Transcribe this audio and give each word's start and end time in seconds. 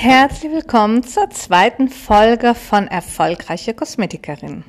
Herzlich 0.00 0.52
willkommen 0.52 1.02
zur 1.02 1.28
zweiten 1.30 1.88
Folge 1.88 2.54
von 2.54 2.86
Erfolgreiche 2.86 3.74
Kosmetikerin. 3.74 4.62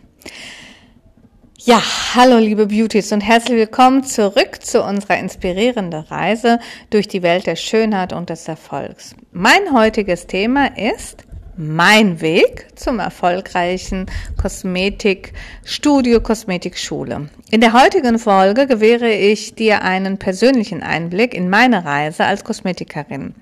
Ja, 1.60 1.80
hallo 2.16 2.40
liebe 2.40 2.66
Beauties 2.66 3.12
und 3.12 3.22
herzlich 3.22 3.60
willkommen 3.60 4.04
zurück 4.04 4.58
zu 4.64 4.84
unserer 4.84 5.20
inspirierenden 5.20 6.02
Reise 6.06 6.58
durch 6.90 7.08
die 7.08 7.22
Welt 7.22 7.46
der 7.46 7.58
Schönheit 7.58 8.12
und 8.12 8.32
des 8.32 8.48
Erfolgs. 8.48 9.16
Mein 9.32 9.72
heutiges 9.72 10.26
Thema 10.26 10.76
ist 10.76 11.26
mein 11.56 12.22
Weg 12.22 12.66
zum 12.76 12.98
erfolgreichen 12.98 14.08
Kosmetikstudio, 14.42 16.22
Kosmetikschule. 16.22 17.30
In 17.52 17.62
der 17.62 17.74
heutigen 17.74 18.18
Folge 18.18 18.66
gewähre 18.66 19.12
ich 19.12 19.54
dir 19.54 19.84
einen 19.84 20.18
persönlichen 20.18 20.82
Einblick 20.82 21.36
in 21.36 21.52
meine 21.52 21.86
Reise 21.86 22.26
als 22.26 22.44
Kosmetikerin. 22.44 23.36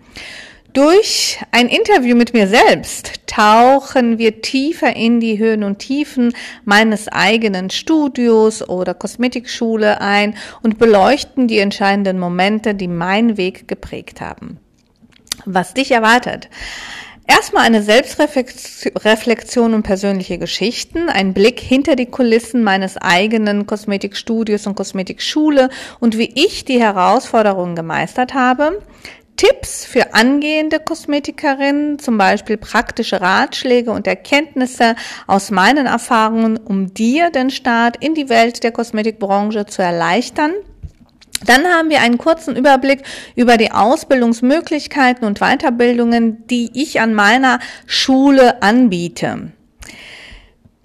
Durch 0.78 1.40
ein 1.50 1.70
Interview 1.70 2.16
mit 2.16 2.36
mir 2.36 2.48
selbst 2.48 3.26
tauchen 3.26 4.20
wir 4.20 4.44
tiefer 4.44 4.96
in 4.96 5.20
die 5.20 5.40
Höhen 5.40 5.64
und 5.64 5.80
Tiefen 5.80 6.36
meines 6.66 7.08
eigenen 7.08 7.72
Studios 7.72 8.62
oder 8.62 8.94
Kosmetikschule 8.94 10.02
ein 10.02 10.36
und 10.62 10.78
beleuchten 10.78 11.48
die 11.48 11.58
entscheidenden 11.58 12.20
Momente, 12.20 12.76
die 12.76 12.88
meinen 12.88 13.38
Weg 13.38 13.68
geprägt 13.68 14.22
haben. 14.22 14.60
Was 15.46 15.74
dich 15.74 15.90
erwartet? 15.90 16.48
Erstmal 17.26 17.66
eine 17.66 17.82
Selbstreflexion 17.82 19.74
und 19.74 19.82
persönliche 19.82 20.38
Geschichten, 20.38 21.10
ein 21.10 21.34
Blick 21.34 21.60
hinter 21.60 21.96
die 21.96 22.06
Kulissen 22.06 22.64
meines 22.64 22.98
eigenen 22.98 23.66
Kosmetikstudios 23.66 24.68
und 24.68 24.76
Kosmetikschule 24.76 25.70
und 26.00 26.20
wie 26.20 26.32
ich 26.36 26.66
die 26.66 26.80
Herausforderungen 26.80 27.76
gemeistert 27.76 28.36
habe. 28.36 28.80
Tipps 29.38 29.86
für 29.86 30.14
angehende 30.14 30.80
Kosmetikerinnen, 30.80 32.00
zum 32.00 32.18
Beispiel 32.18 32.58
praktische 32.58 33.22
Ratschläge 33.22 33.92
und 33.92 34.08
Erkenntnisse 34.08 34.96
aus 35.28 35.52
meinen 35.52 35.86
Erfahrungen, 35.86 36.58
um 36.58 36.94
dir 36.94 37.30
den 37.30 37.52
Start 37.52 37.98
in 38.04 38.16
die 38.16 38.30
Welt 38.30 38.64
der 38.64 38.72
Kosmetikbranche 38.72 39.68
zu 39.68 39.84
erleichtern. 39.84 40.54
Dann 41.46 41.66
haben 41.66 41.92
wir 41.92 42.02
einen 42.02 42.18
kurzen 42.18 42.56
Überblick 42.56 43.04
über 43.36 43.58
die 43.58 43.72
Ausbildungsmöglichkeiten 43.72 45.26
und 45.26 45.40
Weiterbildungen, 45.40 46.48
die 46.48 46.72
ich 46.74 47.00
an 47.00 47.14
meiner 47.14 47.60
Schule 47.86 48.62
anbiete. 48.64 49.52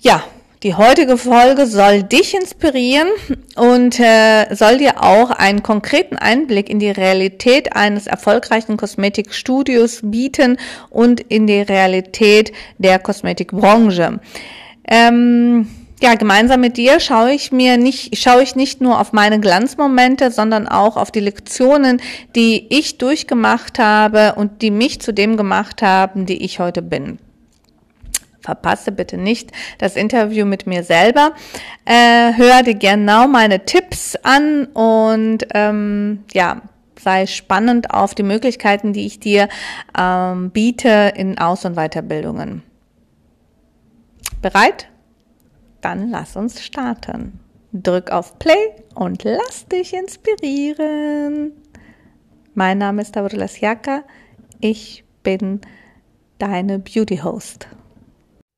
Ja, 0.03 0.23
die 0.63 0.77
heutige 0.77 1.17
Folge 1.17 1.67
soll 1.67 2.05
dich 2.05 2.35
inspirieren 2.35 3.09
und 3.57 3.99
äh, 3.99 4.55
soll 4.55 4.79
dir 4.79 5.03
auch 5.03 5.31
einen 5.31 5.65
konkreten 5.65 6.17
Einblick 6.17 6.71
in 6.71 6.79
die 6.79 6.91
Realität 6.91 7.75
eines 7.75 8.07
erfolgreichen 8.07 8.77
Kosmetikstudios 8.77 10.01
bieten 10.05 10.59
und 10.89 11.21
in 11.21 11.49
die 11.49 11.63
Realität 11.63 12.53
der 12.79 13.01
Kosmetikbranche. 13.01 14.21
Ähm, 14.87 15.67
ja, 16.01 16.15
gemeinsam 16.15 16.61
mit 16.61 16.77
dir 16.77 17.01
schaue 17.01 17.33
ich 17.33 17.51
mir 17.51 17.77
nicht, 17.77 18.17
schaue 18.19 18.43
ich 18.43 18.55
nicht 18.55 18.81
nur 18.81 19.01
auf 19.01 19.13
meine 19.13 19.41
Glanzmomente, 19.41 20.31
sondern 20.31 20.69
auch 20.69 20.97
auf 20.97 21.11
die 21.11 21.21
Lektionen, 21.21 22.01
die 22.37 22.67
ich 22.71 22.99
durchgemacht 22.99 23.81
habe 23.81 24.35
und 24.37 24.63
die 24.63 24.71
mich 24.71 25.01
zu 25.01 25.13
dem 25.13 25.37
gemacht 25.37 25.83
haben, 25.83 26.27
die 26.27 26.45
ich 26.45 26.61
heute 26.61 26.83
bin. 26.83 27.19
Verpasse 28.43 28.93
bitte 28.93 29.17
nicht 29.17 29.51
das 29.79 29.97
Interview 29.97 30.45
mit 30.45 30.67
mir 30.67 30.83
selber. 30.83 31.33
Äh, 31.85 32.35
hör 32.35 32.63
dir 32.63 32.75
genau 32.75 33.29
meine 33.29 33.65
Tipps 33.65 34.17
an 34.17 34.67
und 34.67 35.47
ähm, 35.55 36.25
ja, 36.33 36.63
sei 36.99 37.27
spannend 37.27 37.91
auf 37.93 38.15
die 38.15 38.23
Möglichkeiten, 38.23 38.93
die 38.93 39.07
ich 39.07 39.21
dir 39.21 39.49
ähm, 39.99 40.51
biete 40.51 41.13
in 41.17 41.39
Aus- 41.39 41.65
und 41.65 41.77
Weiterbildungen. 41.77 42.63
Bereit? 44.41 44.89
Dann 45.81 46.11
lass 46.11 46.37
uns 46.37 46.63
starten. 46.63 47.41
Drück 47.73 48.11
auf 48.11 48.39
Play 48.39 48.75
und 48.95 49.25
lass 49.25 49.67
dich 49.67 49.95
inspirieren. 49.95 51.53
Mein 52.55 52.79
Name 52.79 53.03
ist 53.03 53.17
Davrolas 53.17 53.61
Jaka. 53.61 54.03
Ich 54.61 55.05
bin 55.23 55.61
deine 56.39 56.79
Beauty 56.79 57.17
Host. 57.19 57.69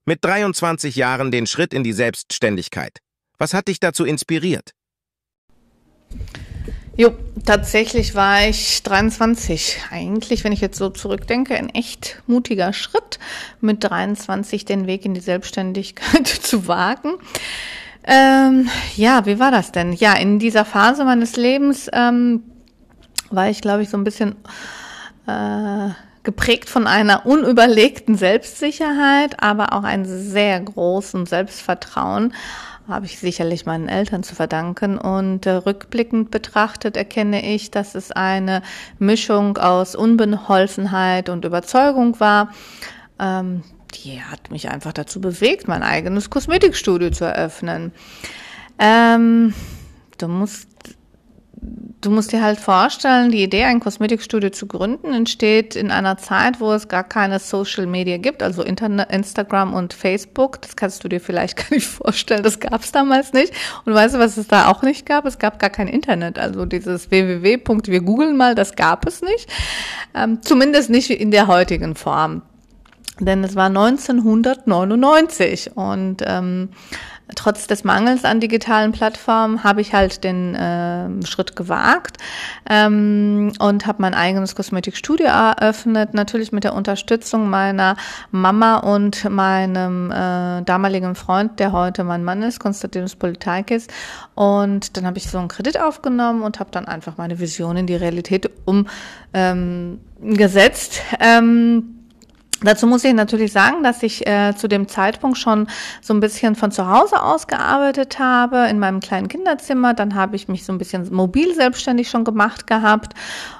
Mit 0.07 0.23
23 0.23 0.97
Jahren 0.97 1.31
den 1.31 1.47
Schritt 1.47 1.73
in 1.73 1.83
die 1.83 1.95
Selbstständigkeit. 1.95 2.99
Was 3.39 3.55
hat 3.55 3.69
dich 3.69 3.81
dazu 3.81 4.05
inspiriert? 4.05 4.73
Jo, 6.97 7.13
tatsächlich 7.45 8.15
war 8.15 8.47
ich 8.47 8.83
23. 8.83 9.79
Eigentlich, 9.91 10.45
wenn 10.45 10.53
ich 10.53 10.61
jetzt 10.61 10.77
so 10.77 10.91
zurückdenke, 10.91 11.57
ein 11.57 11.71
echt 11.71 12.23
mutiger 12.27 12.73
Schritt, 12.75 13.19
mit 13.61 13.83
23 13.83 14.67
den 14.67 14.87
Weg 14.87 15.07
in 15.07 15.15
die 15.15 15.21
Selbstständigkeit 15.21 16.29
zu 16.43 16.69
wagen. 16.69 17.15
Ähm, 18.07 18.69
ja, 18.97 19.25
wie 19.25 19.39
war 19.39 19.51
das 19.51 19.73
denn? 19.73 19.95
Ja, 19.95 20.13
in 20.13 20.39
dieser 20.39 20.67
Phase 20.67 21.05
meines 21.05 21.37
Lebens 21.37 21.89
ähm, 21.93 22.43
war 23.31 23.49
ich, 23.49 23.63
glaube 23.63 23.83
ich, 23.83 23.89
so 23.89 23.97
ein 23.97 24.05
bisschen 24.05 24.37
äh, 25.27 25.89
geprägt 26.25 26.69
von 26.69 26.87
einer 26.87 27.27
unüberlegten 27.27 28.17
Selbstsicherheit, 28.17 29.43
aber 29.43 29.73
auch 29.73 29.85
einem 29.85 30.05
sehr 30.07 30.61
großen 30.61 31.27
Selbstvertrauen 31.27 32.33
habe 32.89 33.07
ich 33.07 33.19
sicherlich 33.19 33.67
meinen 33.67 33.89
Eltern 33.89 34.23
zu 34.23 34.35
verdanken. 34.35 34.99
Und 34.99 35.47
äh, 35.47 35.53
rückblickend 35.53 36.31
betrachtet 36.31 36.97
erkenne 36.97 37.55
ich, 37.55 37.71
dass 37.71 37.95
es 37.95 38.13
eine 38.13 38.63
Mischung 38.99 39.57
aus 39.59 39.95
Unbeholfenheit 39.95 41.29
und 41.29 41.45
Überzeugung 41.45 42.21
war. 42.21 42.53
Ähm, 43.19 43.63
die 43.95 44.21
hat 44.23 44.51
mich 44.51 44.71
einfach 44.71 44.93
dazu 44.93 45.21
bewegt, 45.21 45.69
mein 45.69 45.83
eigenes 45.83 46.29
Kosmetikstudio 46.29 47.11
zu 47.11 47.25
eröffnen. 47.25 47.93
Ähm, 48.79 49.55
du 50.19 50.29
musst 50.29 50.69
du 52.05 52.11
musst 52.11 52.33
dir 52.33 52.43
halt 52.43 52.59
vorstellen, 52.59 53.31
die 53.31 53.43
Idee, 53.43 53.65
ein 53.65 53.81
Kosmetikstudio 53.81 54.51
zu 54.51 54.67
gründen, 54.67 55.15
entsteht 55.15 55.75
in 55.75 55.91
einer 55.91 56.19
Zeit, 56.19 56.61
wo 56.61 56.73
es 56.73 56.89
gar 56.89 57.05
keine 57.05 57.39
Social 57.39 57.87
Media 57.87 58.19
gibt, 58.19 58.43
also 58.43 58.63
Internet, 58.63 59.11
Instagram 59.11 59.75
und 59.75 59.95
Facebook. 59.95 60.61
Das 60.63 60.77
kannst 60.77 61.05
du 61.05 61.09
dir 61.09 61.21
vielleicht 61.21 61.57
gar 61.69 61.71
nicht 61.71 61.87
vorstellen. 61.87 62.43
Das 62.43 62.61
gab 62.61 62.83
es 62.83 62.93
damals 62.93 63.33
nicht. 63.33 63.53
Und 63.85 63.95
weißt 63.95 64.15
du, 64.15 64.19
was 64.19 64.37
es 64.37 64.49
da 64.49 64.69
auch 64.69 64.83
nicht 64.83 65.07
gab? 65.07 65.25
Es 65.25 65.39
gab 65.39 65.59
gar 65.59 65.71
kein 65.71 65.89
Internet. 65.89 66.39
Also 66.39 66.67
dieses 66.67 67.11
www. 67.11 67.59
Wir 67.87 68.01
googeln 68.01 68.37
mal, 68.37 68.55
das 68.55 68.77
gab 68.77 69.07
es 69.07 69.23
nicht. 69.23 69.51
Ähm, 70.15 70.43
zumindest 70.43 70.91
nicht 70.91 71.11
in 71.11 71.31
der 71.31 71.47
heutigen 71.47 71.95
Form. 71.95 72.43
Denn 73.21 73.45
es 73.45 73.55
war 73.55 73.67
1999 73.67 75.77
und 75.77 76.17
ähm, 76.27 76.71
trotz 77.35 77.67
des 77.67 77.85
Mangels 77.85 78.25
an 78.25 78.39
digitalen 78.41 78.93
Plattformen 78.93 79.65
habe 79.65 79.81
ich 79.81 79.95
halt 79.95 80.25
den 80.25 80.55
äh, 80.55 81.09
Schritt 81.27 81.57
gewagt 81.57 82.19
ähm, 82.69 83.53
und 83.59 83.87
habe 83.87 84.03
mein 84.03 84.13
eigenes 84.13 84.55
Kosmetikstudio 84.55 85.27
eröffnet, 85.27 86.13
natürlich 86.13 86.53
mit 86.53 86.65
der 86.65 86.75
Unterstützung 86.75 87.49
meiner 87.49 87.97
Mama 88.31 88.77
und 88.77 89.29
meinem 89.31 90.11
äh, 90.11 90.63
damaligen 90.63 91.15
Freund, 91.15 91.59
der 91.61 91.73
heute 91.73 92.05
mein 92.05 92.25
Mann 92.25 92.43
ist, 92.43 92.61
Konstantinos 92.61 93.17
Politakis. 93.17 93.87
Und 94.35 94.97
dann 94.97 95.07
habe 95.07 95.17
ich 95.19 95.31
so 95.31 95.39
einen 95.39 95.49
Kredit 95.49 95.81
aufgenommen 95.81 96.43
und 96.43 96.61
habe 96.61 96.71
dann 96.73 96.87
einfach 96.87 97.17
meine 97.17 97.39
Vision 97.39 97.79
in 97.79 97.87
die 97.87 97.97
Realität 97.97 98.51
umgesetzt. 99.33 101.01
Ähm, 101.21 101.94
Dazu 102.65 102.87
muss 102.87 103.05
ich 103.05 103.13
natürlich 103.13 103.53
sagen, 103.53 103.83
dass 103.83 104.03
ich 104.03 104.27
äh, 104.27 104.55
zu 104.57 104.69
dem 104.69 104.89
Zeitpunkt 104.89 105.37
schon 105.37 105.69
so 106.01 106.15
ein 106.15 106.21
bisschen 106.21 106.55
von 106.55 106.71
zu 106.71 106.89
Hause 106.89 107.23
aus 107.23 107.47
gearbeitet 107.47 108.19
habe, 108.19 108.67
in 108.69 108.79
meinem 108.79 109.01
kleinen 109.01 109.29
Kinderzimmer. 109.29 109.93
Dann 109.93 110.15
habe 110.15 110.37
ich 110.37 110.49
mich 110.49 110.65
so 110.65 110.73
ein 110.73 110.79
bisschen 110.79 111.13
mobil 111.15 111.55
selbstständig 111.55 112.09
schon 112.09 112.25
gemacht 112.25 112.67
gehabt. 112.67 113.13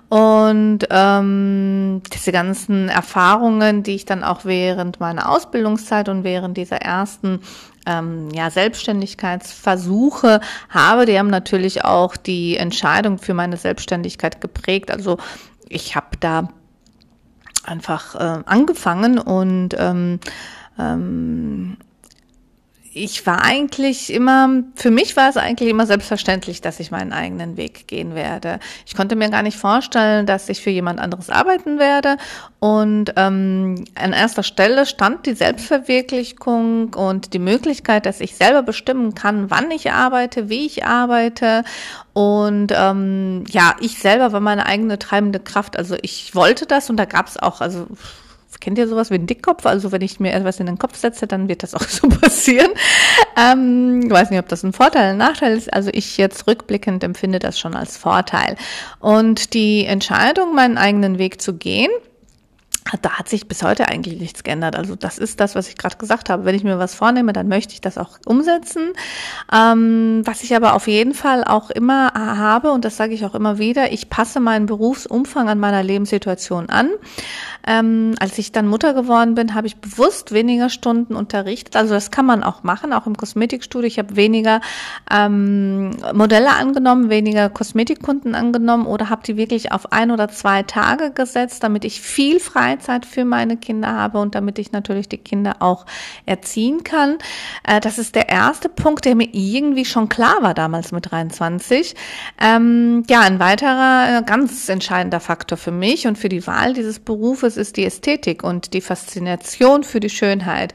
Und 0.09 0.81
ähm, 0.91 2.03
diese 2.13 2.33
ganzen 2.33 2.89
Erfahrungen, 2.89 3.83
die 3.83 3.95
ich 3.95 4.05
dann 4.05 4.25
auch 4.25 4.45
während 4.45 5.01
meiner 5.01 5.29
Ausbildungszeit 5.29 6.09
und 6.09 6.25
während 6.25 6.57
dieser 6.57 6.77
ersten 6.77 7.41
ähm, 7.87 8.29
ja, 8.33 8.51
Selbstständigkeitsversuche 8.51 10.41
habe, 10.71 11.07
die 11.07 11.19
haben 11.19 11.31
natürlich 11.31 11.85
auch 11.85 12.17
die 12.17 12.57
Entscheidung 12.57 13.19
für 13.19 13.35
meine 13.35 13.57
Selbstständigkeit 13.57 14.41
geprägt. 14.41 14.91
Also 14.91 15.19
ich 15.69 15.97
habe 15.97 16.17
da 16.21 16.49
einfach 17.67 18.15
äh, 18.15 18.43
angefangen 18.47 19.19
und 19.19 19.71
ähm, 19.79 20.21
ähm, 20.79 21.77
ich 22.95 23.27
war 23.27 23.43
eigentlich 23.43 24.13
immer, 24.13 24.63
für 24.77 24.91
mich 24.91 25.17
war 25.17 25.29
es 25.29 25.37
eigentlich 25.37 25.69
immer 25.69 25.87
selbstverständlich, 25.87 26.61
dass 26.61 26.79
ich 26.79 26.91
meinen 26.91 27.13
eigenen 27.13 27.57
Weg 27.57 27.89
gehen 27.89 28.15
werde. 28.15 28.61
Ich 28.87 28.95
konnte 28.95 29.17
mir 29.17 29.31
gar 29.31 29.43
nicht 29.43 29.59
vorstellen, 29.59 30.27
dass 30.27 30.49
ich 30.49 30.61
für 30.61 30.71
jemand 30.71 31.01
anderes 31.01 31.29
arbeiten 31.29 31.79
werde. 31.79 32.17
Und 32.61 33.13
ähm, 33.17 33.85
an 33.97 34.13
erster 34.13 34.45
Stelle 34.45 34.87
stand 34.87 35.27
die 35.27 35.35
Selbstverwirklichung 35.35 36.95
und 36.95 37.35
die 37.35 37.41
Möglichkeit, 37.41 38.07
dass 38.07 38.21
ich 38.21 38.37
selber 38.37 38.63
bestimmen 38.63 39.15
kann, 39.15 39.51
wann 39.51 39.71
ich 39.73 39.91
arbeite, 39.91 40.49
wie 40.49 40.65
ich 40.65 40.85
arbeite. 40.85 41.65
Und 42.13 42.73
ähm, 42.75 43.45
ja, 43.51 43.75
ich 43.81 43.99
selber 43.99 44.33
war 44.33 44.41
meine 44.41 44.67
eigene 44.67 45.01
treibende 45.01 45.41
Kraft. 45.41 45.77
Also 45.77 45.97
ich 46.01 46.35
wollte 46.35 46.67
das 46.67 46.91
und 46.91 46.97
da 46.97 47.07
gab 47.07 47.27
es 47.27 47.37
auch, 47.37 47.61
also 47.61 47.87
kennt 48.65 48.79
ihr 48.79 48.89
sowas 48.89 49.11
wie 49.11 49.17
ein 49.17 49.27
Dickkopf? 49.27 49.67
Also 49.67 49.93
wenn 49.93 50.01
ich 50.01 50.21
mir 50.21 50.33
etwas 50.33 50.59
in 50.59 50.65
den 50.65 50.79
Kopf 50.79 50.97
setze, 50.97 51.27
dann 51.27 51.49
wird 51.49 51.63
das 51.63 51.75
auch 51.75 51.83
so 51.89 52.09
passieren. 52.09 52.71
Ähm, 53.37 54.01
ich 54.05 54.11
weiß 54.11 54.31
nicht, 54.31 54.41
ob 54.41 54.49
das 54.49 54.63
ein 54.63 54.73
Vorteil, 54.73 55.11
ein 55.11 55.19
Nachteil 55.19 55.55
ist. 55.57 55.73
Also 55.73 55.91
ich 55.93 56.17
jetzt 56.17 56.47
rückblickend 56.47 57.05
empfinde 57.05 57.39
das 57.39 57.59
schon 57.59 57.77
als 57.77 57.99
Vorteil. 57.99 58.57
Und 59.01 59.53
die 59.53 59.85
Entscheidung, 59.85 60.55
meinen 60.55 60.79
eigenen 60.79 61.19
Weg 61.19 61.43
zu 61.43 61.55
gehen, 61.55 61.91
da 63.01 63.19
hat 63.19 63.29
sich 63.29 63.49
bis 63.49 63.63
heute 63.63 63.89
eigentlich 63.89 64.21
nichts 64.21 64.45
geändert. 64.45 64.77
Also 64.77 64.95
das 64.95 65.19
ist 65.19 65.41
das, 65.41 65.55
was 65.55 65.69
ich 65.69 65.77
gerade 65.77 65.97
gesagt 65.97 66.29
habe. 66.29 66.45
Wenn 66.45 66.55
ich 66.55 66.65
mir 66.65 66.79
was 66.79 66.95
vornehme, 66.95 67.33
dann 67.33 67.49
möchte 67.49 67.73
ich 67.73 67.81
das 67.81 67.97
auch 67.97 68.19
umsetzen. 68.27 68.93
Ähm, 69.53 70.23
was 70.25 70.43
ich 70.43 70.55
aber 70.55 70.75
auf 70.75 70.87
jeden 70.87 71.15
Fall 71.15 71.45
auch 71.45 71.71
immer 71.71 72.13
habe, 72.15 72.73
und 72.73 72.85
das 72.85 72.97
sage 72.97 73.15
ich 73.15 73.25
auch 73.25 73.35
immer 73.35 73.59
wieder, 73.59 73.93
ich 73.93 74.11
passe 74.11 74.39
meinen 74.39 74.67
Berufsumfang 74.67 75.49
an 75.49 75.59
meiner 75.59 75.83
Lebenssituation 75.83 76.69
an. 76.69 76.91
Ähm, 77.67 78.15
als 78.21 78.37
ich 78.37 78.53
dann 78.53 78.69
Mutter 78.69 78.93
geworden 78.93 79.35
bin, 79.35 79.55
habe 79.55 79.67
ich 79.67 79.77
bewusst 79.77 80.33
weniger 80.33 80.69
Stunden 80.69 81.15
unterrichtet. 81.15 81.77
Also 81.77 81.95
das 81.95 82.11
kann 82.11 82.27
man 82.27 82.43
auch 82.43 82.63
machen, 82.63 82.93
auch 82.93 83.07
im 83.07 83.17
Kosmetikstudio. 83.17 83.87
Ich 83.87 83.99
habe 83.99 84.17
weniger 84.17 84.61
ähm, 85.11 85.97
Modelle 86.13 86.51
angenommen, 86.51 87.09
weniger 87.09 87.49
Kosmetikkunden 87.49 88.35
angenommen 88.35 88.87
oder 88.87 89.09
habe 89.09 89.23
die 89.25 89.39
wirklich 89.39 89.73
auf 89.73 89.93
ein 89.93 90.11
oder 90.11 90.29
zwei 90.29 90.63
Tage 90.63 91.11
gesetzt, 91.11 91.63
damit 91.63 91.87
ich 91.87 92.03
viel 92.03 92.39
Freizeit 92.75 93.07
für 93.07 93.25
meine 93.25 93.57
Kinder 93.57 93.89
habe 93.95 94.19
und 94.19 94.35
damit 94.35 94.59
ich 94.59 94.73
natürlich 94.73 95.09
die 95.09 95.19
Kinder 95.19 95.57
auch 95.61 95.87
erziehen 96.27 96.85
kann. 96.85 97.19
Äh, 97.67 97.81
das 97.81 97.99
ist 97.99 98.15
der 98.15 98.29
erste 98.29 98.69
Punkt, 98.69 99.05
der 99.05 99.15
mir 99.15 99.29
irgendwie 99.33 99.85
schon 99.85 100.09
klar 100.09 100.37
war 100.41 100.55
damals 100.55 100.93
mit 100.93 101.11
23. 101.11 101.95
Ähm, 102.41 103.05
ja, 103.09 103.21
ein 103.21 103.39
weiterer 103.39 104.19
äh, 104.19 104.23
ganz 104.25 104.69
entscheidender 104.69 105.21
Faktor 105.21 105.57
für 105.57 105.71
mich 105.71 106.07
und 106.07 106.19
für 106.19 106.29
die 106.29 106.47
Wahl 106.47 106.75
dieses 106.75 106.99
Berufes 106.99 107.45
es 107.45 107.69
ist 107.69 107.77
die 107.77 107.85
Ästhetik 107.85 108.43
und 108.43 108.75
die 108.75 108.81
Faszination 108.81 109.85
für 109.85 110.01
die 110.01 110.11
Schönheit. 110.11 110.75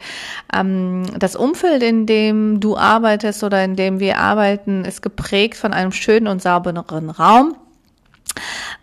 Ähm, 0.54 1.04
das 1.18 1.36
Umfeld, 1.36 1.84
in 1.84 2.06
dem 2.06 2.60
du 2.60 2.78
arbeitest 2.78 3.44
oder 3.44 3.64
in 3.64 3.76
dem 3.76 4.00
wir 4.00 4.18
arbeiten, 4.18 4.86
ist 4.86 5.02
geprägt 5.02 5.56
von 5.56 5.74
einem 5.74 5.92
schönen 5.92 6.28
und 6.28 6.42
sauberen 6.42 7.10
Raum. 7.10 7.56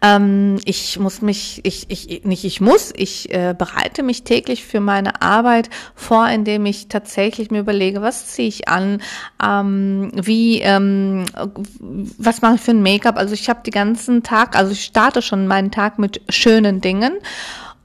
Ähm, 0.03 0.59
ich 0.65 0.99
muss 0.99 1.23
mich, 1.23 1.61
ich, 1.65 1.87
ich, 1.89 2.25
nicht 2.25 2.45
ich 2.45 2.61
muss, 2.61 2.93
ich 2.97 3.33
äh, 3.33 3.55
bereite 3.57 4.03
mich 4.03 4.23
täglich 4.25 4.65
für 4.65 4.81
meine 4.81 5.23
Arbeit 5.23 5.71
vor, 5.95 6.29
indem 6.29 6.67
ich 6.67 6.89
tatsächlich 6.89 7.51
mir 7.51 7.61
überlege, 7.61 8.03
was 8.03 8.27
ziehe 8.27 8.49
ich 8.49 8.69
an, 8.69 9.03
ähm, 9.43 10.11
wie, 10.15 10.61
ähm, 10.61 11.25
was 12.19 12.43
mache 12.43 12.57
ich 12.57 12.61
für 12.61 12.73
ein 12.73 12.83
Make-up. 12.83 13.17
Also 13.17 13.35
ich 13.35 13.49
habe 13.49 13.61
die 13.65 13.71
ganzen 13.71 14.23
Tag, 14.23 14.57
also 14.57 14.73
ich 14.73 14.85
starte 14.85 15.23
schon 15.23 15.47
meinen 15.47 15.71
Tag 15.71 15.99
mit 15.99 16.21
schönen 16.29 16.81
Dingen 16.81 17.15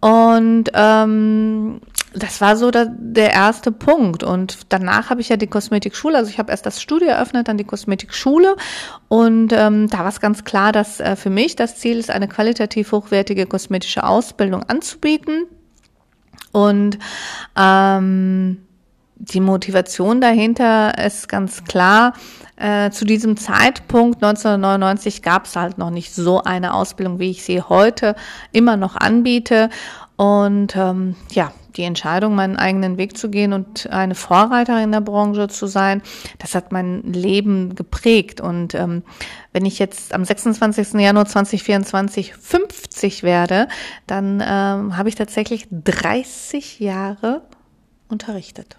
und 0.02 0.66
ähm, 0.74 1.80
das 2.14 2.42
war 2.42 2.58
so 2.58 2.72
der, 2.72 2.88
der 2.98 3.32
erste 3.32 3.72
Punkt. 3.72 4.24
Und 4.24 4.60
danach 4.70 5.10
habe 5.10 5.22
ich 5.22 5.30
ja 5.30 5.38
die 5.38 5.48
Kosmetikschule, 5.48 6.18
also 6.18 6.30
ich 6.30 6.40
habe 6.40 6.52
erst 6.52 6.66
das 6.66 6.82
Studio 6.82 7.08
eröffnet, 7.08 7.48
dann 7.48 7.58
die 7.58 7.64
Kosmetikschule. 7.64 8.56
Und 9.08 9.54
ähm, 9.54 9.88
da 9.88 10.00
war 10.00 10.10
es 10.10 10.20
ganz 10.20 10.44
klar, 10.44 10.72
dass 10.72 11.00
äh, 11.00 11.16
für 11.16 11.30
mich 11.30 11.56
das 11.56 11.78
Ziel 11.78 11.98
ist, 11.98 12.10
eine 12.10 12.28
qualitativ 12.28 12.92
hochwertige 12.92 13.46
kosmetische 13.46 14.04
Ausbildung 14.04 14.64
anzubieten. 14.64 15.46
Und 16.52 17.00
ähm, 17.58 18.58
die 19.16 19.40
Motivation 19.40 20.20
dahinter 20.20 20.98
ist 20.98 21.30
ganz 21.30 21.64
klar. 21.64 22.14
Äh, 22.58 22.92
zu 22.92 23.06
diesem 23.06 23.38
Zeitpunkt 23.38 24.22
1999 24.22 25.22
gab 25.22 25.46
es 25.46 25.56
halt 25.56 25.78
noch 25.78 25.92
nicht 25.92 26.14
so 26.14 26.44
eine 26.44 26.74
Ausbildung, 26.74 27.20
wie 27.20 27.32
ich 27.32 27.44
sie 27.44 27.62
heute 27.62 28.16
immer 28.52 28.76
noch 28.76 28.98
anbiete. 28.98 29.70
Und 30.18 30.76
ähm, 30.76 31.16
ja, 31.32 31.54
die 31.78 31.84
Entscheidung, 31.84 32.36
meinen 32.36 32.58
eigenen 32.58 32.98
Weg 32.98 33.18
zu 33.18 33.30
gehen 33.30 33.54
und 33.54 33.90
eine 33.90 34.16
Vorreiterin 34.16 34.84
in 34.84 34.92
der 34.92 35.02
Branche 35.02 35.48
zu 35.48 35.68
sein, 35.68 36.02
das 36.40 36.56
hat 36.56 36.72
mein 36.72 37.02
Leben 37.04 37.76
geprägt. 37.76 38.42
Und 38.42 38.76
ähm, 38.76 39.04
wenn 39.54 39.66
ich 39.66 39.80
jetzt 39.80 40.14
am 40.14 40.26
26. 40.26 40.94
Januar 40.94 41.26
2024 41.26 42.34
50 42.34 43.24
werde, 43.24 43.68
dann 44.08 44.42
ähm, 44.46 44.98
habe 44.98 45.10
ich 45.10 45.16
tatsächlich 45.16 45.68
30 45.72 46.80
Jahre 46.80 47.42
unterrichtet. 48.08 48.78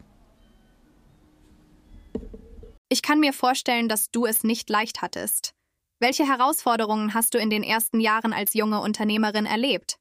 Ich 2.89 3.03
kann 3.03 3.21
mir 3.21 3.33
vorstellen, 3.33 3.89
dass 3.89 4.11
du 4.11 4.27
es 4.27 4.45
nicht 4.45 4.69
leicht 4.69 5.01
hattest. 5.01 5.55
Welche 5.99 6.27
Herausforderungen 6.27 7.15
hast 7.15 7.33
du 7.33 7.39
in 7.39 7.49
den 7.49 7.63
ersten 7.63 8.01
Jahren 8.01 8.33
als 8.33 8.55
junge 8.55 8.81
Unternehmerin 8.81 9.47
erlebt? 9.47 9.99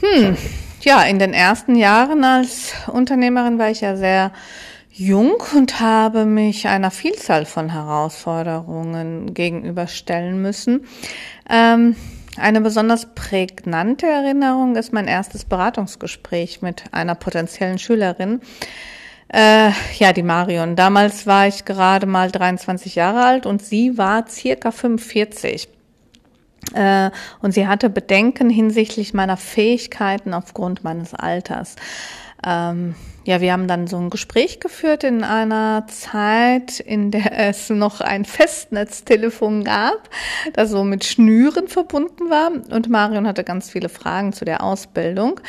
Hm, 0.00 0.36
ja, 0.86 1.02
in 1.02 1.18
den 1.18 1.34
ersten 1.34 1.74
Jahren 1.74 2.22
als 2.22 2.72
Unternehmerin 2.86 3.58
war 3.58 3.70
ich 3.70 3.80
ja 3.80 3.96
sehr 3.96 4.30
jung 4.92 5.34
und 5.56 5.80
habe 5.80 6.24
mich 6.24 6.68
einer 6.68 6.92
Vielzahl 6.92 7.44
von 7.44 7.70
Herausforderungen 7.70 9.34
gegenüberstellen 9.34 10.40
müssen. 10.40 10.86
Ähm, 11.50 11.96
eine 12.36 12.60
besonders 12.60 13.14
prägnante 13.16 14.06
Erinnerung 14.06 14.76
ist 14.76 14.92
mein 14.92 15.08
erstes 15.08 15.44
Beratungsgespräch 15.44 16.62
mit 16.62 16.84
einer 16.92 17.16
potenziellen 17.16 17.80
Schülerin. 17.80 18.40
Äh, 19.26 19.70
ja, 19.98 20.12
die 20.12 20.22
Marion. 20.22 20.76
Damals 20.76 21.26
war 21.26 21.48
ich 21.48 21.64
gerade 21.64 22.06
mal 22.06 22.30
23 22.30 22.94
Jahre 22.94 23.24
alt 23.24 23.44
und 23.44 23.60
sie 23.60 23.98
war 23.98 24.28
circa 24.28 24.70
45. 24.70 25.68
Äh, 26.74 27.10
und 27.40 27.52
sie 27.52 27.66
hatte 27.66 27.90
Bedenken 27.90 28.50
hinsichtlich 28.50 29.14
meiner 29.14 29.36
Fähigkeiten 29.36 30.34
aufgrund 30.34 30.84
meines 30.84 31.14
Alters. 31.14 31.76
Ähm, 32.44 32.94
ja, 33.24 33.40
wir 33.40 33.52
haben 33.52 33.66
dann 33.66 33.88
so 33.88 33.96
ein 33.96 34.08
Gespräch 34.08 34.60
geführt 34.60 35.02
in 35.02 35.24
einer 35.24 35.86
Zeit, 35.88 36.78
in 36.78 37.10
der 37.10 37.36
es 37.48 37.70
noch 37.70 38.00
ein 38.00 38.24
Festnetztelefon 38.24 39.64
gab, 39.64 40.08
das 40.52 40.70
so 40.70 40.84
mit 40.84 41.04
Schnüren 41.04 41.66
verbunden 41.66 42.30
war. 42.30 42.52
Und 42.70 42.88
Marion 42.88 43.26
hatte 43.26 43.42
ganz 43.42 43.68
viele 43.68 43.88
Fragen 43.88 44.32
zu 44.32 44.44
der 44.44 44.62
Ausbildung. 44.62 45.40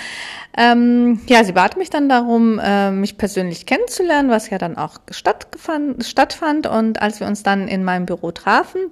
Ähm, 0.57 1.21
ja, 1.27 1.43
sie 1.43 1.51
bat 1.51 1.77
mich 1.77 1.91
dann 1.91 2.09
darum, 2.09 2.59
äh, 2.59 2.89
mich 2.89 3.17
persönlich 3.17 3.67
kennenzulernen, 3.67 4.31
was 4.31 4.49
ja 4.49 4.57
dann 4.57 4.75
auch 4.75 4.97
stattfand. 5.11 6.65
Und 6.65 7.01
als 7.01 7.19
wir 7.19 7.27
uns 7.27 7.43
dann 7.43 7.67
in 7.67 7.83
meinem 7.83 8.07
Büro 8.07 8.31
trafen, 8.31 8.89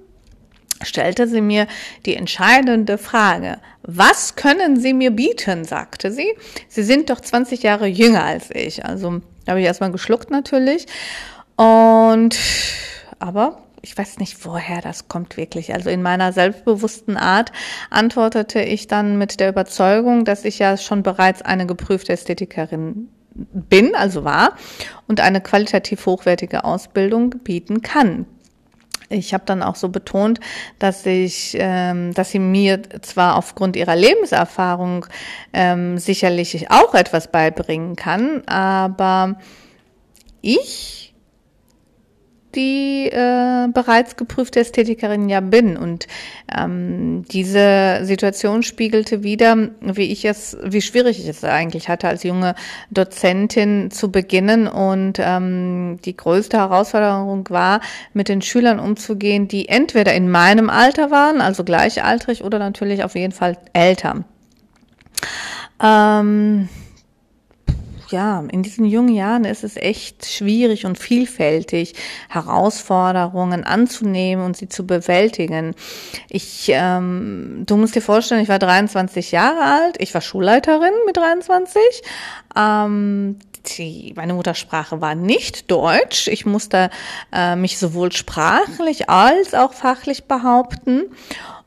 stellte 0.82 1.26
sie 1.26 1.40
mir 1.40 1.66
die 2.04 2.16
entscheidende 2.16 2.98
Frage. 2.98 3.58
Was 3.82 4.34
können 4.34 4.78
Sie 4.78 4.92
mir 4.92 5.10
bieten? 5.10 5.64
sagte 5.64 6.10
sie. 6.10 6.34
Sie 6.68 6.82
sind 6.82 7.08
doch 7.10 7.20
20 7.20 7.62
Jahre 7.62 7.86
jünger 7.86 8.24
als 8.24 8.50
ich. 8.50 8.84
Also 8.84 9.20
habe 9.46 9.60
ich 9.60 9.66
erstmal 9.66 9.92
geschluckt 9.92 10.30
natürlich. 10.30 10.86
Und 11.56 12.36
aber 13.18 13.62
ich 13.82 13.96
weiß 13.96 14.18
nicht, 14.18 14.44
woher 14.44 14.80
das 14.80 15.06
kommt 15.06 15.36
wirklich. 15.36 15.72
Also 15.72 15.90
in 15.90 16.02
meiner 16.02 16.32
selbstbewussten 16.32 17.16
Art 17.16 17.52
antwortete 17.88 18.60
ich 18.60 18.88
dann 18.88 19.16
mit 19.16 19.38
der 19.38 19.50
Überzeugung, 19.50 20.24
dass 20.24 20.44
ich 20.44 20.58
ja 20.58 20.76
schon 20.76 21.04
bereits 21.04 21.42
eine 21.42 21.66
geprüfte 21.66 22.12
Ästhetikerin 22.12 23.08
bin, 23.34 23.94
also 23.94 24.24
war, 24.24 24.56
und 25.06 25.20
eine 25.20 25.40
qualitativ 25.40 26.06
hochwertige 26.06 26.64
Ausbildung 26.64 27.30
bieten 27.30 27.82
kann. 27.82 28.26
Ich 29.08 29.32
habe 29.34 29.44
dann 29.46 29.62
auch 29.62 29.76
so 29.76 29.88
betont, 29.88 30.40
dass 30.78 31.06
ich, 31.06 31.56
ähm, 31.58 32.12
dass 32.14 32.30
sie 32.30 32.38
mir 32.38 32.82
zwar 33.02 33.36
aufgrund 33.36 33.76
ihrer 33.76 33.96
Lebenserfahrung 33.96 35.06
ähm, 35.52 35.98
sicherlich 35.98 36.70
auch 36.70 36.94
etwas 36.94 37.30
beibringen 37.30 37.96
kann, 37.96 38.42
aber 38.46 39.36
ich 40.40 40.95
die 42.56 43.06
äh, 43.06 43.68
bereits 43.68 44.16
geprüfte 44.16 44.60
Ästhetikerin 44.60 45.28
ja 45.28 45.40
bin. 45.40 45.76
Und 45.76 46.06
ähm, 46.56 47.24
diese 47.30 48.00
Situation 48.02 48.62
spiegelte 48.62 49.22
wieder, 49.22 49.56
wie 49.80 50.10
ich 50.10 50.24
es, 50.24 50.56
wie 50.64 50.82
schwierig 50.82 51.20
ich 51.20 51.28
es 51.28 51.44
eigentlich 51.44 51.88
hatte, 51.88 52.08
als 52.08 52.22
junge 52.22 52.54
Dozentin 52.90 53.90
zu 53.90 54.10
beginnen. 54.10 54.66
Und 54.66 55.18
ähm, 55.20 55.98
die 56.04 56.16
größte 56.16 56.56
Herausforderung 56.56 57.48
war, 57.50 57.80
mit 58.14 58.28
den 58.28 58.42
Schülern 58.42 58.80
umzugehen, 58.80 59.46
die 59.46 59.68
entweder 59.68 60.14
in 60.14 60.30
meinem 60.30 60.70
Alter 60.70 61.10
waren, 61.10 61.40
also 61.40 61.62
gleichaltrig, 61.62 62.42
oder 62.42 62.58
natürlich 62.58 63.04
auf 63.04 63.14
jeden 63.14 63.32
Fall 63.32 63.58
älter. 63.72 64.24
Ähm, 65.82 66.68
ja, 68.10 68.44
in 68.50 68.62
diesen 68.62 68.84
jungen 68.84 69.14
Jahren 69.14 69.44
ist 69.44 69.64
es 69.64 69.76
echt 69.76 70.26
schwierig 70.26 70.86
und 70.86 70.98
vielfältig, 70.98 71.94
Herausforderungen 72.28 73.64
anzunehmen 73.64 74.44
und 74.44 74.56
sie 74.56 74.68
zu 74.68 74.86
bewältigen. 74.86 75.74
Ich, 76.28 76.70
ähm, 76.72 77.64
du 77.66 77.76
musst 77.76 77.94
dir 77.94 78.02
vorstellen, 78.02 78.42
ich 78.42 78.48
war 78.48 78.58
23 78.58 79.32
Jahre 79.32 79.62
alt, 79.62 79.96
ich 79.98 80.14
war 80.14 80.20
Schulleiterin 80.20 80.92
mit 81.06 81.16
23. 81.16 81.80
Ähm, 82.56 83.38
die, 83.76 84.12
meine 84.16 84.34
Muttersprache 84.34 85.00
war 85.00 85.14
nicht 85.14 85.70
Deutsch. 85.70 86.28
Ich 86.28 86.46
musste 86.46 86.90
äh, 87.32 87.56
mich 87.56 87.78
sowohl 87.78 88.12
sprachlich 88.12 89.08
als 89.10 89.54
auch 89.54 89.72
fachlich 89.72 90.24
behaupten. 90.24 91.04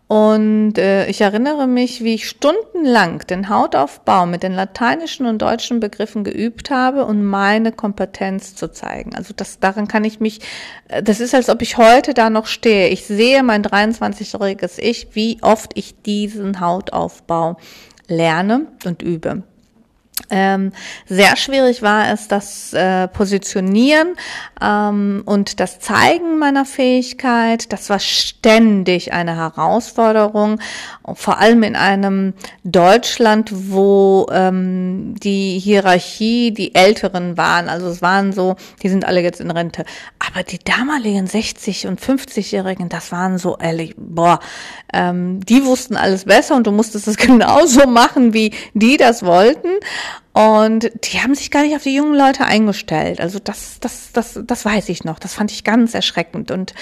Und 0.10 0.80
äh, 0.80 1.06
ich 1.06 1.22
erinnere 1.22 1.68
mich, 1.68 2.04
wie 2.04 2.16
ich 2.16 2.28
stundenlang 2.28 3.20
den 3.28 3.48
Hautaufbau 3.48 4.25
mit 4.25 4.42
den 4.42 4.54
lateinischen 4.54 5.28
und 5.28 5.39
deutschen 5.39 5.80
Begriffen 5.80 6.24
geübt 6.24 6.72
habe, 6.72 7.06
um 7.06 7.24
meine 7.25 7.72
Kompetenz 7.72 8.56
zu 8.56 8.72
zeigen. 8.72 9.16
Also 9.16 9.36
das, 9.38 9.60
daran 9.60 9.88
kann 9.88 10.04
ich 10.04 10.20
mich, 10.20 10.39
äh, 10.88 11.04
das 11.04 11.20
ist, 11.20 11.36
als 11.36 11.48
ob 11.48 11.62
ich 11.62 11.78
heute 11.78 12.16
da 12.16 12.32
noch 12.32 12.48
stehe. 12.48 12.88
Ich 12.88 13.06
sehe 13.06 13.44
mein 13.44 13.63
23-jähriges 13.63 14.80
Ich, 14.80 15.10
wie 15.13 15.38
oft 15.44 15.74
ich 15.78 16.01
diesen 16.01 16.60
Hautaufbau 16.60 17.58
lerne 18.08 18.66
und 18.86 19.04
übe. 19.04 19.44
Ähm, 20.29 20.71
sehr 21.07 21.35
schwierig 21.35 21.81
war 21.81 22.11
es, 22.11 22.27
das 22.27 22.73
äh, 22.73 23.07
Positionieren 23.07 24.15
ähm, 24.61 25.23
und 25.25 25.59
das 25.59 25.79
Zeigen 25.79 26.38
meiner 26.38 26.65
Fähigkeit. 26.65 27.71
Das 27.71 27.89
war 27.89 27.99
ständig 27.99 29.13
eine 29.13 29.35
Herausforderung, 29.35 30.59
vor 31.13 31.39
allem 31.39 31.63
in 31.63 31.75
einem 31.75 32.33
Deutschland, 32.63 33.51
wo 33.51 34.27
ähm, 34.31 35.15
die 35.15 35.59
Hierarchie 35.59 36.51
die 36.51 36.75
Älteren 36.75 37.38
waren. 37.38 37.69
Also 37.69 37.88
es 37.88 38.01
waren 38.01 38.33
so, 38.33 38.55
die 38.83 38.89
sind 38.89 39.05
alle 39.05 39.21
jetzt 39.21 39.41
in 39.41 39.51
Rente. 39.51 39.85
Aber 40.19 40.43
die 40.43 40.59
damaligen 40.59 41.27
60- 41.27 41.88
und 41.88 41.99
50-Jährigen, 41.99 42.89
das 42.89 43.11
waren 43.11 43.38
so 43.38 43.57
ehrlich, 43.57 43.95
boah, 43.97 44.39
ähm, 44.93 45.43
die 45.45 45.65
wussten 45.65 45.95
alles 45.95 46.25
besser 46.25 46.55
und 46.55 46.67
du 46.67 46.71
musstest 46.71 47.07
es 47.07 47.17
genauso 47.29 47.88
machen, 47.88 48.33
wie 48.33 48.53
die 48.73 48.97
das 48.97 49.23
wollten. 49.23 49.69
Und 50.32 50.92
die 51.04 51.20
haben 51.20 51.36
sich 51.36 51.51
gar 51.51 51.63
nicht 51.63 51.75
auf 51.75 51.84
die 51.84 51.96
jungen 51.96 52.16
Leute 52.16 52.46
eingestellt. 52.46 53.20
Also 53.20 53.39
das, 53.39 53.80
das, 53.82 54.12
das, 54.13 54.39
das 54.42 54.63
weiß 54.63 54.88
ich 54.88 55.04
noch. 55.04 55.20
Das 55.20 55.34
fand 55.34 55.51
ich 55.51 55.66
ganz 55.66 55.94
erschreckend. 55.94 56.50
Und 56.51 56.74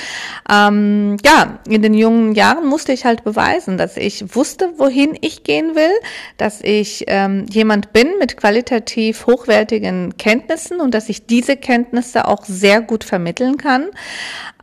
ähm, 0.47 1.17
ja, 1.25 1.57
in 1.67 1.81
den 1.81 1.95
jungen 1.95 2.35
Jahren 2.35 2.67
musste 2.67 2.91
ich 2.91 3.05
halt 3.05 3.23
beweisen, 3.23 3.79
dass 3.79 3.97
ich 3.97 4.35
wusste, 4.35 4.73
wohin 4.77 5.17
ich 5.21 5.43
gehen 5.43 5.75
will, 5.75 5.89
dass 6.37 6.61
ich 6.61 7.05
ähm, 7.07 7.45
jemand 7.49 7.93
bin 7.93 8.09
mit 8.19 8.37
qualitativ 8.37 9.25
hochwertigen 9.25 10.17
Kenntnissen 10.17 10.79
und 10.79 10.93
dass 10.93 11.09
ich 11.09 11.25
diese 11.25 11.57
Kenntnisse 11.57 12.27
auch 12.27 12.45
sehr 12.45 12.81
gut 12.81 13.03
vermitteln 13.03 13.57
kann. 13.57 13.87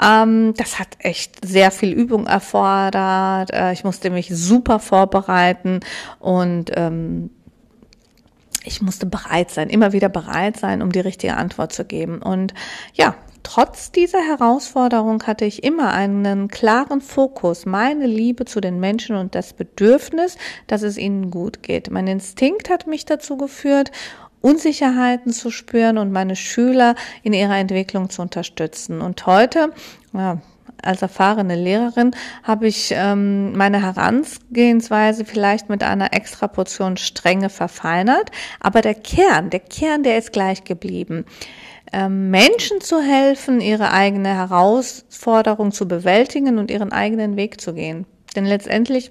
Ähm, 0.00 0.54
das 0.56 0.78
hat 0.78 0.88
echt 1.00 1.44
sehr 1.44 1.72
viel 1.72 1.90
Übung 1.90 2.28
erfordert. 2.28 3.50
Äh, 3.52 3.72
ich 3.72 3.82
musste 3.82 4.10
mich 4.10 4.28
super 4.30 4.78
vorbereiten 4.78 5.80
und 6.20 6.70
ähm, 6.76 7.30
ich 8.64 8.82
musste 8.82 9.06
bereit 9.06 9.50
sein, 9.50 9.68
immer 9.68 9.92
wieder 9.92 10.08
bereit 10.08 10.56
sein, 10.56 10.82
um 10.82 10.90
die 10.90 11.00
richtige 11.00 11.36
Antwort 11.36 11.72
zu 11.72 11.84
geben. 11.84 12.20
Und 12.22 12.54
ja, 12.94 13.14
trotz 13.42 13.92
dieser 13.92 14.20
Herausforderung 14.20 15.22
hatte 15.24 15.44
ich 15.44 15.62
immer 15.62 15.92
einen 15.92 16.48
klaren 16.48 17.00
Fokus, 17.00 17.66
meine 17.66 18.06
Liebe 18.06 18.44
zu 18.44 18.60
den 18.60 18.80
Menschen 18.80 19.16
und 19.16 19.34
das 19.34 19.52
Bedürfnis, 19.52 20.36
dass 20.66 20.82
es 20.82 20.96
ihnen 20.96 21.30
gut 21.30 21.62
geht. 21.62 21.90
Mein 21.90 22.06
Instinkt 22.06 22.70
hat 22.70 22.86
mich 22.86 23.04
dazu 23.04 23.36
geführt, 23.36 23.92
Unsicherheiten 24.40 25.32
zu 25.32 25.50
spüren 25.50 25.96
und 25.96 26.12
meine 26.12 26.36
Schüler 26.36 26.96
in 27.22 27.32
ihrer 27.32 27.56
Entwicklung 27.56 28.10
zu 28.10 28.20
unterstützen. 28.20 29.00
Und 29.00 29.24
heute, 29.26 29.72
ja, 30.12 30.42
als 30.84 31.02
erfahrene 31.02 31.56
Lehrerin 31.56 32.12
habe 32.42 32.66
ich 32.66 32.92
ähm, 32.94 33.56
meine 33.56 33.82
Herangehensweise 33.82 35.24
vielleicht 35.24 35.68
mit 35.68 35.82
einer 35.82 36.12
extra 36.12 36.48
Portion 36.48 36.96
Strenge 36.96 37.50
verfeinert, 37.50 38.30
aber 38.60 38.80
der 38.80 38.94
Kern, 38.94 39.50
der 39.50 39.60
Kern, 39.60 40.02
der 40.02 40.18
ist 40.18 40.32
gleich 40.32 40.64
geblieben. 40.64 41.24
Ähm, 41.92 42.30
Menschen 42.30 42.80
zu 42.80 43.00
helfen, 43.00 43.60
ihre 43.60 43.92
eigene 43.92 44.30
Herausforderung 44.30 45.72
zu 45.72 45.86
bewältigen 45.86 46.58
und 46.58 46.70
ihren 46.70 46.92
eigenen 46.92 47.36
Weg 47.36 47.60
zu 47.60 47.74
gehen. 47.74 48.06
Denn 48.34 48.46
letztendlich 48.46 49.10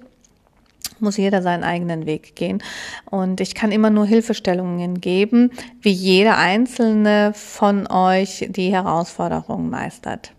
muss 1.00 1.16
jeder 1.16 1.42
seinen 1.42 1.64
eigenen 1.64 2.06
Weg 2.06 2.36
gehen. 2.36 2.62
Und 3.10 3.40
ich 3.40 3.54
kann 3.54 3.72
immer 3.72 3.90
nur 3.90 4.06
Hilfestellungen 4.06 5.00
geben, 5.00 5.50
wie 5.80 5.92
jeder 5.92 6.36
einzelne 6.38 7.32
von 7.34 7.86
euch 7.86 8.46
die 8.50 8.72
Herausforderungen 8.72 9.70
meistert. 9.70 10.32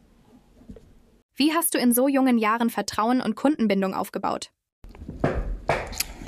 Wie 1.38 1.54
hast 1.54 1.74
du 1.74 1.77
in 1.77 1.94
so 1.94 2.08
jungen 2.08 2.38
Jahren 2.38 2.70
Vertrauen 2.70 3.20
und 3.20 3.36
Kundenbindung 3.36 3.94
aufgebaut? 3.94 4.51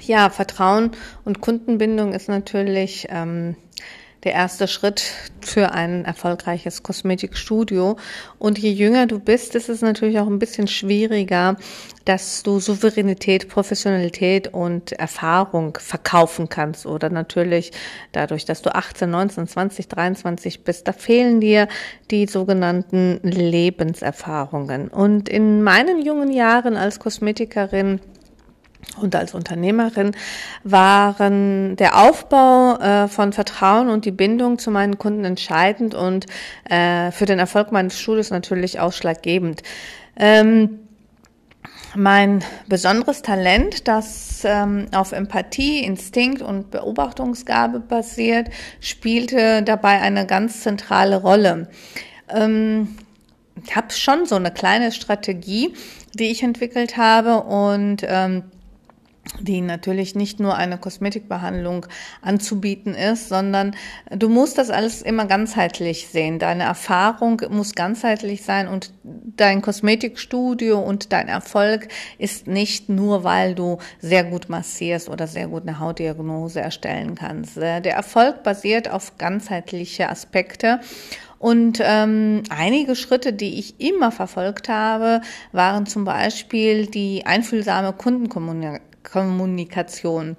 Ja, 0.02 0.30
Vertrauen 0.30 0.92
und 1.24 1.40
Kundenbindung 1.40 2.12
ist 2.12 2.28
natürlich 2.28 3.08
ähm, 3.10 3.56
der 4.24 4.34
erste 4.34 4.68
Schritt 4.68 5.04
für 5.42 5.72
ein 5.72 6.06
erfolgreiches 6.06 6.84
Kosmetikstudio. 6.84 7.98
Und 8.40 8.58
je 8.58 8.72
jünger 8.72 9.06
du 9.06 9.20
bist, 9.20 9.56
ist 9.56 9.70
es 9.70 9.82
natürlich 9.82 10.20
auch 10.20 10.28
ein 10.28 10.40
bisschen 10.40 10.68
schwieriger, 10.68 11.58
dass 12.06 12.42
du 12.44 12.60
Souveränität, 12.60 13.50
Professionalität 13.50 14.54
und 14.54 14.94
Erfahrung 14.94 15.78
verkaufen 15.80 16.50
kannst. 16.50 16.86
Oder 16.86 17.10
natürlich 17.10 17.72
dadurch, 18.12 18.46
dass 18.46 18.62
du 18.62 18.74
18, 18.74 19.10
19, 19.10 19.48
20, 19.48 19.88
23 19.88 20.64
bist, 20.64 20.88
da 20.88 20.94
fehlen 20.94 21.40
dir 21.40 21.68
die 22.10 22.26
sogenannten 22.26 23.20
Lebenserfahrungen. 23.24 24.88
Und 24.88 25.30
in 25.30 25.64
meinen 25.64 26.02
jungen 26.02 26.32
Jahren 26.32 26.76
als 26.76 27.00
Kosmetikerin 27.00 28.00
und 29.02 29.16
als 29.16 29.34
Unternehmerin 29.34 30.16
waren 30.64 31.76
der 31.76 31.98
Aufbau 31.98 32.78
äh, 32.78 33.08
von 33.08 33.34
Vertrauen 33.34 33.90
und 33.90 34.06
die 34.06 34.12
Bindung 34.12 34.60
zu 34.60 34.72
meinen 34.72 34.98
Kunden 34.98 35.26
entscheidend 35.26 35.94
und 35.94 36.26
äh, 36.70 37.12
für 37.12 37.26
den 37.26 37.40
Erfolg 37.40 37.72
meines 37.72 38.00
Studios 38.00 38.30
natürlich 38.30 38.80
ausschlaggebend. 38.80 39.64
Ähm, 40.16 40.80
mein 41.96 42.44
besonderes 42.68 43.22
Talent, 43.22 43.88
das 43.88 44.44
ähm, 44.44 44.88
auf 44.94 45.12
Empathie, 45.12 45.84
Instinkt 45.84 46.42
und 46.42 46.70
Beobachtungsgabe 46.70 47.80
basiert, 47.80 48.50
spielte 48.80 49.64
dabei 49.64 50.02
eine 50.02 50.26
ganz 50.26 50.62
zentrale 50.62 51.22
Rolle. 51.22 51.70
Ähm, 52.30 52.96
ich 53.66 53.76
habe 53.76 53.92
schon 53.92 54.26
so 54.26 54.36
eine 54.36 54.52
kleine 54.52 54.92
Strategie, 54.92 55.74
die 56.14 56.26
ich 56.26 56.44
entwickelt 56.44 56.98
habe 56.98 57.42
und 57.44 58.04
ähm, 58.08 58.44
die 59.40 59.62
natürlich 59.62 60.16
nicht 60.16 60.40
nur 60.40 60.56
eine 60.56 60.78
Kosmetikbehandlung 60.78 61.86
anzubieten 62.22 62.96
ist, 62.96 63.30
sondern 63.30 63.76
du 64.10 64.30
musst 64.30 64.58
das 64.58 64.70
alles 64.70 65.02
immer 65.02 65.26
ganzheitlich 65.26 66.08
sehen. 66.08 66.40
Deine 66.40 66.64
Erfahrung 66.64 67.42
muss 67.50 67.76
ganzheitlich 67.76 68.44
sein 68.44 68.68
und 68.68 68.94
dein 69.04 69.62
Kosmetikstudio 69.62 70.80
und 70.80 71.12
dein 71.14 71.28
Erfolg 71.28 71.88
ist 72.18 72.48
nicht 72.48 72.90
nur, 72.90 73.24
weil 73.24 73.56
du 73.56 73.78
sehr 74.00 74.24
gut 74.24 74.50
massierst 74.50 75.10
oder 75.10 75.28
sehr 75.28 75.48
gut 75.48 75.64
eine 75.64 75.80
Hautdiagnose 75.80 76.62
erstellen 76.62 77.16
kannst. 77.16 77.58
Der 77.58 77.86
Erfolg 77.86 78.44
basiert 78.44 78.90
auf 78.90 79.18
ganzheitliche 79.18 80.10
Aspekte 80.10 80.80
und 81.40 81.80
ähm, 81.84 82.44
einige 82.50 82.96
Schritte, 82.96 83.32
die 83.32 83.60
ich 83.60 83.80
immer 83.80 84.12
verfolgt 84.12 84.70
habe, 84.70 85.22
waren 85.52 85.86
zum 85.86 86.04
Beispiel 86.04 86.88
die 86.88 87.26
einfühlsame 87.26 87.94
Kundenkommunikation. 87.94 88.87
Kommunikation. 89.12 90.38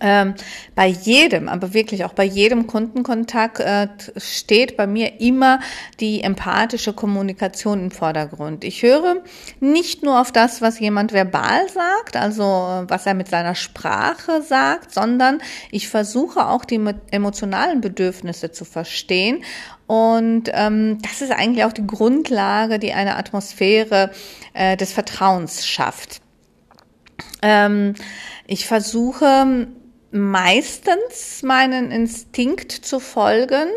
Ähm, 0.00 0.34
bei 0.74 0.86
jedem, 0.86 1.48
aber 1.48 1.72
wirklich 1.72 2.04
auch 2.04 2.12
bei 2.12 2.24
jedem 2.24 2.66
Kundenkontakt 2.66 3.60
äh, 3.60 3.88
steht 4.16 4.76
bei 4.76 4.86
mir 4.86 5.20
immer 5.20 5.60
die 6.00 6.22
empathische 6.22 6.92
Kommunikation 6.92 7.80
im 7.80 7.90
Vordergrund. 7.90 8.64
Ich 8.64 8.82
höre 8.82 9.22
nicht 9.60 10.02
nur 10.02 10.20
auf 10.20 10.32
das, 10.32 10.60
was 10.60 10.80
jemand 10.80 11.12
verbal 11.12 11.68
sagt, 11.68 12.16
also 12.16 12.84
was 12.88 13.06
er 13.06 13.14
mit 13.14 13.28
seiner 13.28 13.54
Sprache 13.54 14.42
sagt, 14.42 14.92
sondern 14.92 15.40
ich 15.70 15.88
versuche 15.88 16.46
auch 16.46 16.64
die 16.64 16.80
emotionalen 17.10 17.80
Bedürfnisse 17.80 18.50
zu 18.50 18.64
verstehen. 18.64 19.44
Und 19.86 20.50
ähm, 20.52 20.98
das 21.02 21.22
ist 21.22 21.30
eigentlich 21.30 21.64
auch 21.64 21.72
die 21.72 21.86
Grundlage, 21.86 22.78
die 22.78 22.92
eine 22.92 23.16
Atmosphäre 23.16 24.10
äh, 24.52 24.76
des 24.76 24.92
Vertrauens 24.92 25.64
schafft. 25.64 26.20
Ähm, 27.42 27.94
ich 28.46 28.66
versuche 28.66 29.68
meistens 30.10 31.42
meinen 31.42 31.90
Instinkt 31.90 32.72
zu 32.72 33.00
folgen. 33.00 33.68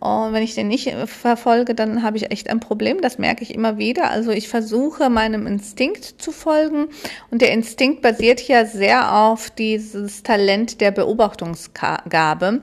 Und 0.00 0.34
wenn 0.34 0.42
ich 0.42 0.54
den 0.54 0.68
nicht 0.68 0.90
verfolge, 1.06 1.74
dann 1.74 2.02
habe 2.02 2.18
ich 2.18 2.30
echt 2.30 2.50
ein 2.50 2.60
Problem. 2.60 3.00
Das 3.00 3.16
merke 3.16 3.42
ich 3.42 3.54
immer 3.54 3.78
wieder. 3.78 4.10
Also 4.10 4.32
ich 4.32 4.48
versuche 4.48 5.08
meinem 5.08 5.46
Instinkt 5.46 6.04
zu 6.04 6.30
folgen. 6.30 6.88
Und 7.30 7.40
der 7.40 7.52
Instinkt 7.52 8.02
basiert 8.02 8.46
ja 8.46 8.66
sehr 8.66 9.14
auf 9.14 9.50
dieses 9.50 10.22
Talent 10.22 10.82
der 10.82 10.90
Beobachtungsgabe. 10.90 12.60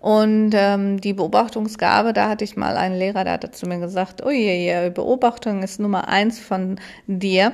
Und 0.00 0.52
ähm, 0.54 1.00
die 1.00 1.12
Beobachtungsgabe, 1.12 2.12
da 2.12 2.28
hatte 2.28 2.44
ich 2.44 2.56
mal 2.56 2.76
einen 2.76 2.96
Lehrer, 2.96 3.24
der 3.24 3.34
hat 3.34 3.56
zu 3.56 3.66
mir 3.66 3.80
gesagt, 3.80 4.24
oh 4.24 4.30
je, 4.30 4.64
je, 4.64 4.90
Beobachtung 4.90 5.62
ist 5.62 5.80
Nummer 5.80 6.08
eins 6.08 6.38
von 6.38 6.80
dir. 7.06 7.52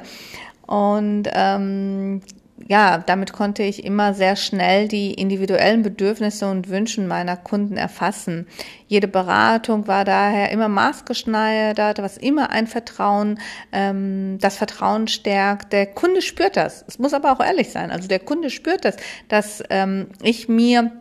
Und 0.67 1.29
ähm, 1.33 2.21
ja, 2.69 2.99
damit 2.99 3.33
konnte 3.33 3.63
ich 3.63 3.85
immer 3.85 4.15
sehr 4.15 4.37
schnell 4.37 4.89
die 4.89 5.13
individuellen 5.13 5.83
Bedürfnisse 5.83 6.49
und 6.49 6.69
Wünsche 6.69 7.01
meiner 7.03 7.37
Kunden 7.37 7.77
erfassen. 7.77 8.47
Jede 8.87 9.09
Beratung 9.09 9.87
war 9.87 10.05
daher 10.05 10.51
immer 10.51 10.69
maßgeschneidert, 10.69 11.99
was 11.99 12.17
immer 12.17 12.51
ein 12.51 12.67
Vertrauen, 12.67 13.39
ähm, 13.73 14.39
das 14.41 14.57
Vertrauen 14.57 15.09
stärkt. 15.09 15.73
Der 15.73 15.87
Kunde 15.87 16.23
spürt 16.23 16.57
das. 16.57 16.85
Es 16.87 16.99
muss 16.99 17.13
aber 17.13 17.33
auch 17.33 17.41
ehrlich 17.41 17.71
sein. 17.71 17.91
Also 17.91 18.09
der 18.09 18.21
Kunde 18.21 18.51
spürt 18.51 18.85
das, 18.85 18.97
dass 19.29 19.63
ähm, 19.71 20.07
ich 20.23 20.49
mir 20.49 20.93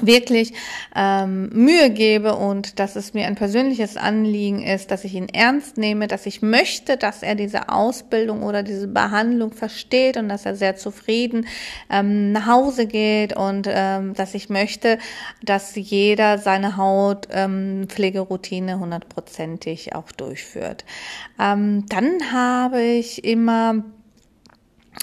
wirklich 0.00 0.54
ähm, 0.94 1.48
Mühe 1.52 1.90
gebe 1.90 2.36
und 2.36 2.78
dass 2.78 2.94
es 2.96 3.12
mir 3.12 3.26
ein 3.26 3.34
persönliches 3.34 3.96
Anliegen 3.96 4.62
ist, 4.62 4.90
dass 4.92 5.04
ich 5.04 5.14
ihn 5.14 5.28
ernst 5.28 5.78
nehme, 5.78 6.06
dass 6.06 6.26
ich 6.26 6.42
möchte, 6.42 6.96
dass 6.96 7.22
er 7.24 7.34
diese 7.34 7.68
Ausbildung 7.68 8.42
oder 8.42 8.62
diese 8.62 8.86
Behandlung 8.86 9.52
versteht 9.52 10.16
und 10.16 10.28
dass 10.28 10.46
er 10.46 10.54
sehr 10.54 10.76
zufrieden 10.76 11.48
ähm, 11.90 12.30
nach 12.32 12.46
Hause 12.46 12.86
geht 12.86 13.36
und 13.36 13.66
ähm, 13.68 14.14
dass 14.14 14.34
ich 14.34 14.48
möchte, 14.48 14.98
dass 15.42 15.74
jeder 15.74 16.38
seine 16.38 16.76
Hautpflegeroutine 16.76 18.72
ähm, 18.72 18.80
hundertprozentig 18.80 19.94
auch 19.96 20.12
durchführt. 20.12 20.84
Ähm, 21.38 21.86
dann 21.88 22.32
habe 22.32 22.80
ich 22.80 23.24
immer 23.24 23.82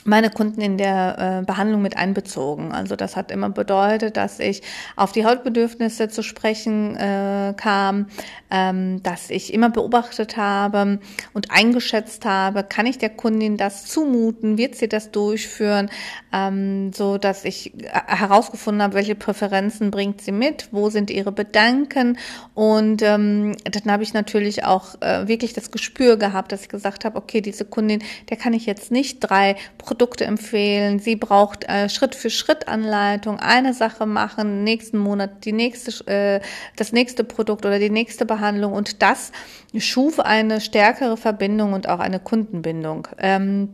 meine 0.04 0.30
Kunden 0.30 0.62
in 0.62 0.78
der 0.78 1.42
äh, 1.42 1.46
Behandlung 1.46 1.82
mit 1.82 1.98
einbezogen. 1.98 2.72
Also 2.72 2.96
das 2.96 3.16
hat 3.16 3.32
immer 3.32 3.50
bedeutet, 3.50 4.18
dass 4.18 4.40
ich 4.40 4.62
auf 4.96 5.12
die 5.12 5.26
Hautbedürfnisse 5.26 6.10
zu 6.10 6.24
sprechen 6.24 6.96
äh, 6.96 7.54
kam, 7.58 8.08
ähm, 8.50 9.02
dass 9.04 9.30
ich 9.30 9.54
immer 9.54 9.70
beobachtet 9.70 10.38
habe 10.38 11.00
und 11.34 11.52
eingeschätzt 11.52 12.26
habe, 12.26 12.64
kann 12.64 12.86
ich 12.86 12.98
der 12.98 13.10
Kundin 13.10 13.58
das 13.58 13.86
zumuten, 13.86 14.58
wird 14.58 14.76
sie 14.76 14.88
das 14.88 15.12
durchführen, 15.12 15.90
ähm, 16.34 16.92
so 16.94 17.18
dass 17.18 17.44
ich 17.46 17.74
äh, 17.84 17.90
herausgefunden 18.08 18.82
habe, 18.82 18.94
welche 18.94 19.16
Präferenzen 19.16 19.92
bringt 19.92 20.22
sie 20.22 20.32
mit, 20.32 20.70
wo 20.72 20.90
sind 20.90 21.10
ihre 21.12 21.32
Bedanken 21.32 22.18
und 22.54 23.02
ähm, 23.02 23.56
dann 23.64 23.92
habe 23.92 24.04
ich 24.04 24.14
natürlich 24.14 24.64
auch 24.64 25.02
äh, 25.02 25.28
wirklich 25.28 25.54
das 25.54 25.72
Gespür 25.72 26.18
gehabt, 26.18 26.52
dass 26.52 26.64
ich 26.64 26.70
gesagt 26.70 27.06
habe, 27.06 27.18
okay, 27.18 27.42
diese 27.42 27.66
Kundin, 27.66 28.02
der 28.30 28.38
kann 28.38 28.54
ich 28.54 28.66
jetzt 28.66 28.92
nicht 28.92 29.20
drei 29.20 29.56
Produkte 29.78 30.26
empfehlen. 30.26 31.00
Sie 31.00 31.16
braucht 31.16 31.64
äh, 31.66 31.90
Schritt 31.90 32.16
für 32.16 32.30
Schritt 32.30 32.68
Anleitung, 32.68 33.40
eine 33.40 33.74
Sache 33.74 34.06
machen, 34.06 34.64
nächsten 34.64 34.98
Monat 34.98 35.46
die 35.46 35.54
nächste, 35.54 36.08
äh, 36.08 36.42
das 36.76 36.92
nächste 36.92 37.24
Produkt 37.24 37.66
oder 37.66 37.80
die 37.80 37.90
nächste 37.90 38.26
Behandlung 38.26 38.74
und 38.74 39.02
das 39.02 39.32
schuf 39.78 40.20
eine 40.20 40.62
stärkere 40.62 41.18
Verbindung 41.18 41.74
und 41.74 41.88
auch 41.88 42.00
eine 42.00 42.20
Kundenbindung. 42.20 43.08
Ähm, 43.18 43.70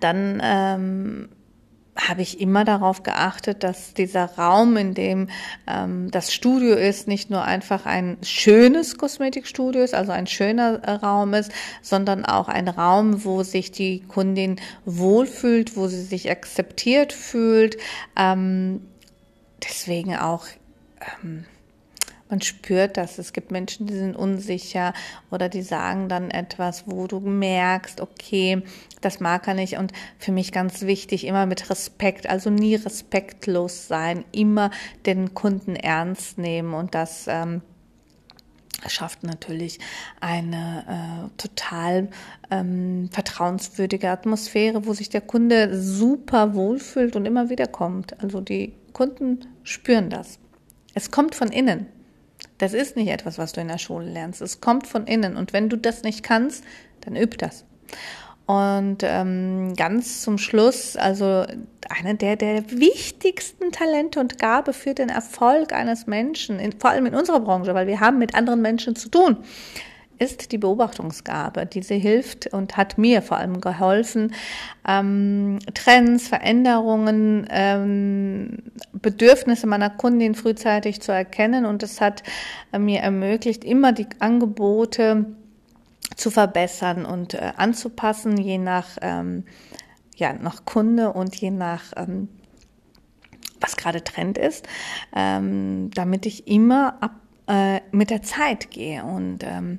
dann 0.00 0.40
ähm, 0.42 1.28
habe 1.96 2.22
ich 2.22 2.40
immer 2.40 2.64
darauf 2.64 3.02
geachtet, 3.02 3.62
dass 3.62 3.94
dieser 3.94 4.26
Raum, 4.36 4.76
in 4.76 4.94
dem 4.94 5.28
ähm, 5.66 6.10
das 6.10 6.32
Studio 6.32 6.74
ist, 6.74 7.08
nicht 7.08 7.30
nur 7.30 7.42
einfach 7.42 7.86
ein 7.86 8.18
schönes 8.22 8.98
Kosmetikstudio 8.98 9.82
ist, 9.82 9.94
also 9.94 10.12
ein 10.12 10.26
schöner 10.26 10.80
äh, 10.82 10.90
Raum 10.92 11.34
ist, 11.34 11.50
sondern 11.82 12.24
auch 12.24 12.48
ein 12.48 12.68
Raum, 12.68 13.24
wo 13.24 13.42
sich 13.42 13.72
die 13.72 14.00
Kundin 14.00 14.56
wohlfühlt, 14.84 15.76
wo 15.76 15.88
sie 15.88 16.02
sich 16.02 16.30
akzeptiert 16.30 17.12
fühlt. 17.12 17.78
Ähm, 18.16 18.82
deswegen 19.62 20.16
auch 20.16 20.46
ähm, 21.22 21.44
man 22.28 22.40
spürt 22.40 22.96
das. 22.96 23.18
Es 23.18 23.32
gibt 23.32 23.50
Menschen, 23.50 23.86
die 23.86 23.94
sind 23.94 24.16
unsicher 24.16 24.92
oder 25.30 25.48
die 25.48 25.62
sagen 25.62 26.08
dann 26.08 26.30
etwas, 26.30 26.84
wo 26.86 27.06
du 27.06 27.20
merkst, 27.20 28.00
okay, 28.00 28.62
das 29.00 29.20
mag 29.20 29.46
er 29.46 29.54
nicht. 29.54 29.78
Und 29.78 29.92
für 30.18 30.32
mich 30.32 30.52
ganz 30.52 30.82
wichtig, 30.82 31.26
immer 31.26 31.46
mit 31.46 31.70
Respekt, 31.70 32.28
also 32.28 32.50
nie 32.50 32.74
respektlos 32.74 33.88
sein, 33.88 34.24
immer 34.32 34.70
den 35.06 35.34
Kunden 35.34 35.76
ernst 35.76 36.38
nehmen 36.38 36.74
und 36.74 36.94
das 36.94 37.26
ähm, 37.28 37.62
schafft 38.88 39.22
natürlich 39.22 39.78
eine 40.20 41.30
äh, 41.32 41.36
total 41.38 42.08
ähm, 42.50 43.08
vertrauenswürdige 43.10 44.10
Atmosphäre, 44.10 44.86
wo 44.86 44.92
sich 44.92 45.08
der 45.08 45.22
Kunde 45.22 45.80
super 45.80 46.54
wohlfühlt 46.54 47.16
und 47.16 47.24
immer 47.24 47.48
wieder 47.48 47.66
kommt. 47.66 48.20
Also 48.22 48.40
die 48.40 48.74
Kunden 48.92 49.46
spüren 49.62 50.10
das. 50.10 50.38
Es 50.94 51.10
kommt 51.10 51.34
von 51.34 51.48
innen. 51.48 51.86
Das 52.58 52.72
ist 52.72 52.96
nicht 52.96 53.08
etwas, 53.08 53.38
was 53.38 53.52
du 53.52 53.60
in 53.60 53.68
der 53.68 53.78
Schule 53.78 54.06
lernst. 54.06 54.40
Es 54.40 54.60
kommt 54.60 54.86
von 54.86 55.06
innen. 55.06 55.36
Und 55.36 55.52
wenn 55.52 55.68
du 55.68 55.76
das 55.76 56.02
nicht 56.02 56.22
kannst, 56.22 56.64
dann 57.02 57.16
üb 57.16 57.38
das. 57.38 57.64
Und 58.46 58.98
ähm, 59.02 59.74
ganz 59.74 60.22
zum 60.22 60.38
Schluss, 60.38 60.96
also 60.96 61.44
eine 61.88 62.14
der, 62.14 62.36
der 62.36 62.70
wichtigsten 62.70 63.72
Talente 63.72 64.20
und 64.20 64.38
Gabe 64.38 64.72
für 64.72 64.94
den 64.94 65.08
Erfolg 65.08 65.72
eines 65.72 66.06
Menschen, 66.06 66.60
in, 66.60 66.72
vor 66.78 66.90
allem 66.90 67.06
in 67.06 67.14
unserer 67.14 67.40
Branche, 67.40 67.74
weil 67.74 67.88
wir 67.88 67.98
haben 67.98 68.18
mit 68.18 68.36
anderen 68.36 68.62
Menschen 68.62 68.94
zu 68.94 69.08
tun, 69.08 69.38
ist 70.18 70.52
die 70.52 70.58
Beobachtungsgabe. 70.58 71.66
Diese 71.66 71.94
hilft 71.94 72.46
und 72.52 72.76
hat 72.76 72.98
mir 72.98 73.22
vor 73.22 73.36
allem 73.38 73.60
geholfen, 73.60 74.32
ähm, 74.86 75.58
Trends, 75.74 76.28
Veränderungen, 76.28 77.46
ähm, 77.50 78.58
Bedürfnisse 78.92 79.66
meiner 79.66 79.90
Kundin 79.90 80.34
frühzeitig 80.34 81.00
zu 81.00 81.12
erkennen 81.12 81.66
und 81.66 81.82
es 81.82 82.00
hat 82.00 82.22
äh, 82.72 82.78
mir 82.78 83.00
ermöglicht, 83.00 83.64
immer 83.64 83.92
die 83.92 84.06
Angebote 84.18 85.26
zu 86.16 86.30
verbessern 86.30 87.04
und 87.04 87.34
äh, 87.34 87.52
anzupassen, 87.56 88.36
je 88.38 88.58
nach, 88.58 88.96
ähm, 89.02 89.44
ja, 90.16 90.32
nach 90.32 90.64
Kunde 90.64 91.12
und 91.12 91.34
je 91.36 91.50
nach 91.50 91.92
ähm, 91.96 92.28
was 93.60 93.76
gerade 93.76 94.04
Trend 94.04 94.38
ist, 94.38 94.66
ähm, 95.14 95.90
damit 95.94 96.26
ich 96.26 96.46
immer 96.46 97.02
ab 97.02 97.12
äh, 97.48 97.80
mit 97.92 98.10
der 98.10 98.22
Zeit 98.22 98.70
gehe. 98.70 99.04
Und 99.04 99.42
ähm, 99.42 99.78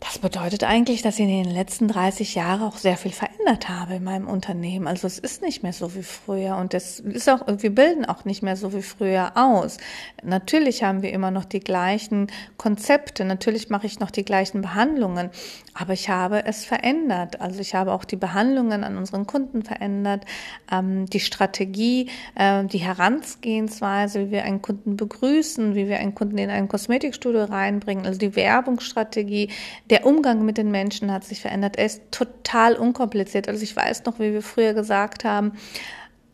das 0.00 0.18
bedeutet 0.18 0.62
eigentlich, 0.62 1.02
dass 1.02 1.18
ich 1.18 1.26
in 1.26 1.42
den 1.42 1.52
letzten 1.52 1.88
30 1.88 2.36
Jahren 2.36 2.62
auch 2.62 2.76
sehr 2.76 2.96
viel 2.96 3.10
verändert 3.10 3.68
habe 3.68 3.94
in 3.94 4.04
meinem 4.04 4.28
Unternehmen. 4.28 4.86
Also 4.86 5.08
es 5.08 5.18
ist 5.18 5.42
nicht 5.42 5.64
mehr 5.64 5.72
so 5.72 5.96
wie 5.96 6.04
früher 6.04 6.56
und 6.56 6.72
es 6.72 7.00
ist 7.00 7.28
auch, 7.28 7.40
wir 7.46 7.74
bilden 7.74 8.04
auch 8.04 8.24
nicht 8.24 8.42
mehr 8.42 8.56
so 8.56 8.72
wie 8.72 8.82
früher 8.82 9.32
aus. 9.34 9.78
Natürlich 10.22 10.84
haben 10.84 11.02
wir 11.02 11.12
immer 11.12 11.32
noch 11.32 11.44
die 11.44 11.58
gleichen 11.58 12.28
Konzepte, 12.58 13.24
natürlich 13.24 13.70
mache 13.70 13.86
ich 13.86 13.98
noch 13.98 14.12
die 14.12 14.24
gleichen 14.24 14.62
Behandlungen, 14.62 15.30
aber 15.74 15.94
ich 15.94 16.08
habe 16.08 16.44
es 16.44 16.64
verändert. 16.64 17.40
Also 17.40 17.60
ich 17.60 17.74
habe 17.74 17.92
auch 17.92 18.04
die 18.04 18.16
Behandlungen 18.16 18.84
an 18.84 18.96
unseren 18.98 19.26
Kunden 19.26 19.64
verändert, 19.64 20.24
ähm, 20.70 21.06
die 21.06 21.20
Strategie, 21.20 22.08
äh, 22.36 22.64
die 22.64 22.78
Herangehensweise, 22.78 24.26
wie 24.26 24.30
wir 24.30 24.44
einen 24.44 24.62
Kunden 24.62 24.96
begrüßen, 24.96 25.74
wie 25.74 25.88
wir 25.88 25.98
einen 25.98 26.14
Kunden 26.14 26.38
in 26.38 26.50
ein 26.50 26.68
Kosmetikstudio 26.68 27.44
reinbringen, 27.44 28.06
also 28.06 28.18
die 28.18 28.36
Werbungsstrategie, 28.36 29.50
der 29.90 30.06
Umgang 30.06 30.44
mit 30.44 30.58
den 30.58 30.70
Menschen 30.70 31.12
hat 31.12 31.24
sich 31.24 31.40
verändert. 31.40 31.76
Er 31.76 31.86
ist 31.86 32.02
total 32.10 32.74
unkompliziert. 32.74 33.48
Also 33.48 33.62
ich 33.62 33.74
weiß 33.74 34.04
noch, 34.04 34.18
wie 34.18 34.32
wir 34.32 34.42
früher 34.42 34.74
gesagt 34.74 35.24
haben, 35.24 35.52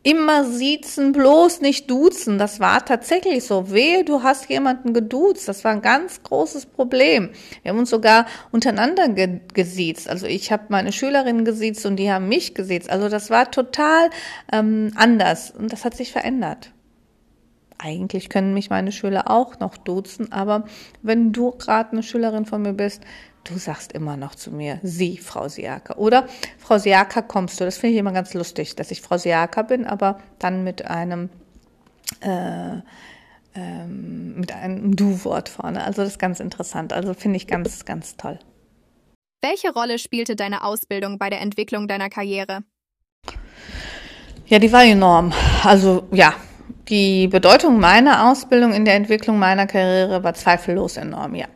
immer 0.05 0.45
siezen, 0.45 1.13
bloß 1.13 1.63
nicht 1.63 1.91
duzen. 1.91 2.39
Das 2.39 2.61
war 2.61 2.85
tatsächlich 2.85 3.43
so. 3.45 3.73
Wehe, 3.73 4.05
du 4.05 4.23
hast 4.23 4.49
jemanden 4.51 4.93
geduzt. 4.93 5.49
Das 5.49 5.65
war 5.65 5.73
ein 5.73 5.83
ganz 5.83 6.23
großes 6.23 6.67
Problem. 6.67 7.31
Wir 7.63 7.71
haben 7.71 7.79
uns 7.79 7.91
sogar 7.91 8.27
untereinander 8.53 9.09
ge 9.09 9.41
gesiezt. 9.55 10.09
Also 10.09 10.27
ich 10.27 10.53
habe 10.53 10.65
meine 10.69 10.93
Schülerinnen 10.93 11.45
gesiezt 11.45 11.87
und 11.87 11.97
die 11.97 12.13
haben 12.13 12.29
mich 12.29 12.55
gesiezt. 12.55 12.91
Also 12.91 13.09
das 13.09 13.31
war 13.31 13.51
total 13.51 14.11
ähm, 14.53 14.93
anders 14.95 15.51
und 15.51 15.73
das 15.73 15.85
hat 15.85 15.97
sich 15.97 16.13
verändert. 16.13 16.71
Eigentlich 17.79 18.29
können 18.29 18.55
mich 18.55 18.71
meine 18.71 18.93
Schüler 18.93 19.31
auch 19.31 19.59
noch 19.59 19.77
duzen, 19.77 20.33
aber 20.33 20.65
wenn 21.03 21.33
du 21.33 21.51
gerade 21.51 21.93
eine 21.93 22.03
Schülerin 22.03 22.47
von 22.47 22.63
mir 22.63 22.73
bist, 22.73 23.03
du 23.45 23.59
sagst 23.59 23.93
immer 23.93 24.17
noch 24.17 24.35
zu 24.35 24.51
mir, 24.51 24.81
Sie, 24.83 25.19
Frau 25.19 25.49
Siaka. 25.49 25.95
Oder 25.97 26.27
Frau 26.59 26.79
Siaka 26.79 27.23
kommst 27.23 27.61
du. 27.61 27.65
Das 27.65 27.79
finde 27.79 27.95
ich 27.95 28.01
immer 28.01 28.13
ganz 28.13 28.35
lustig, 28.35 28.77
dass 28.77 28.91
ich 28.91 29.01
Frau 29.01 29.19
Siaka 29.19 29.63
bin, 29.63 29.87
aber 29.87 30.19
dann 30.39 30.65
mit 30.65 30.87
einem 30.87 31.31
äh, 32.21 32.79
ähm, 33.55 34.35
mit 34.41 34.53
einem 34.53 34.97
Du-Wort 34.97 35.49
vorne. 35.49 35.85
Also 35.85 36.03
das 36.03 36.13
ist 36.13 36.19
ganz 36.19 36.41
interessant. 36.41 36.93
Also 36.93 37.15
finde 37.15 37.37
ich 37.37 37.47
ganz, 37.47 37.85
ganz 37.85 38.17
toll. 38.17 38.39
Welche 39.43 39.73
Rolle 39.73 39.99
spielte 39.99 40.37
deine 40.37 40.65
Ausbildung 40.65 41.19
bei 41.19 41.31
der 41.31 41.41
Entwicklung 41.41 41.87
deiner 41.87 42.09
Karriere? 42.09 42.65
Ja, 44.47 44.59
die 44.59 44.73
war 44.73 44.85
enorm. 44.85 45.33
Also 45.63 46.09
ja, 46.11 46.35
die 46.89 47.29
Bedeutung 47.29 47.79
meiner 47.79 48.29
Ausbildung 48.31 48.73
in 48.73 48.85
der 48.85 48.95
Entwicklung 48.95 49.39
meiner 49.39 49.67
Karriere 49.67 50.25
war 50.25 50.35
zweifellos 50.35 50.97
enorm, 50.97 51.35
ja. 51.35 51.47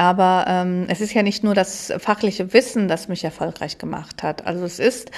Aber 0.00 0.46
ähm, 0.48 0.86
es 0.88 1.02
ist 1.02 1.12
ja 1.12 1.22
nicht 1.22 1.44
nur 1.44 1.54
das 1.54 1.92
fachliche 1.98 2.54
Wissen, 2.54 2.88
das 2.88 3.08
mich 3.08 3.22
erfolgreich 3.22 3.76
gemacht 3.76 4.22
hat. 4.22 4.46
Also 4.46 4.64
es 4.64 4.78
ist, 4.78 5.10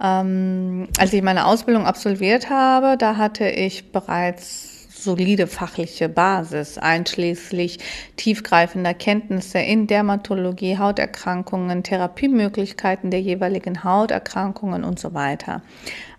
ähm, 0.00 0.86
als 0.96 1.12
ich 1.12 1.22
meine 1.22 1.44
Ausbildung 1.44 1.86
absolviert 1.86 2.48
habe, 2.48 2.96
da 2.96 3.16
hatte 3.16 3.48
ich 3.48 3.90
bereits 3.90 4.86
solide 5.02 5.48
fachliche 5.48 6.08
Basis, 6.08 6.78
einschließlich 6.78 7.80
tiefgreifender 8.14 8.94
Kenntnisse 8.94 9.58
in 9.58 9.88
Dermatologie, 9.88 10.78
Hauterkrankungen, 10.78 11.82
Therapiemöglichkeiten 11.82 13.10
der 13.10 13.20
jeweiligen 13.20 13.82
Hauterkrankungen 13.82 14.84
und 14.84 15.00
so 15.00 15.14
weiter. 15.14 15.62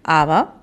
Aber 0.04 0.59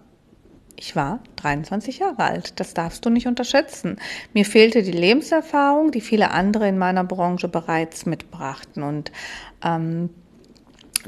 ich 0.79 0.95
war 0.95 1.21
23 1.37 1.99
Jahre 1.99 2.23
alt. 2.23 2.61
Das 2.61 2.75
darfst 2.75 3.05
du 3.05 3.11
nicht 3.11 3.27
unterschätzen. 3.27 3.97
Mir 4.35 4.45
fehlte 4.45 4.83
die 4.83 4.93
Lebenserfahrung, 4.93 5.91
die 5.91 6.01
viele 6.01 6.31
andere 6.31 6.69
in 6.69 6.79
meiner 6.79 7.05
Branche 7.05 7.49
bereits 7.49 8.07
mitbrachten. 8.07 8.83
Und 8.83 9.11
ähm, 9.65 10.11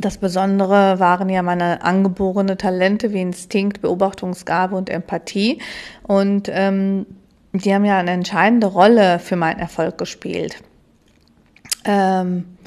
das 0.00 0.18
Besondere 0.18 1.00
waren 1.00 1.28
ja 1.28 1.42
meine 1.42 1.82
angeborene 1.82 2.56
Talente 2.56 3.12
wie 3.12 3.20
Instinkt, 3.20 3.80
Beobachtungsgabe 3.82 4.74
und 4.74 4.90
Empathie. 4.90 5.60
Und 6.02 6.48
ähm, 6.50 7.06
die 7.52 7.74
haben 7.74 7.84
ja 7.84 7.98
eine 7.98 8.12
entscheidende 8.12 8.68
Rolle 8.68 9.18
für 9.18 9.36
meinen 9.36 9.58
Erfolg 9.58 9.98
gespielt. 9.98 10.62
Ähm, 11.84 12.57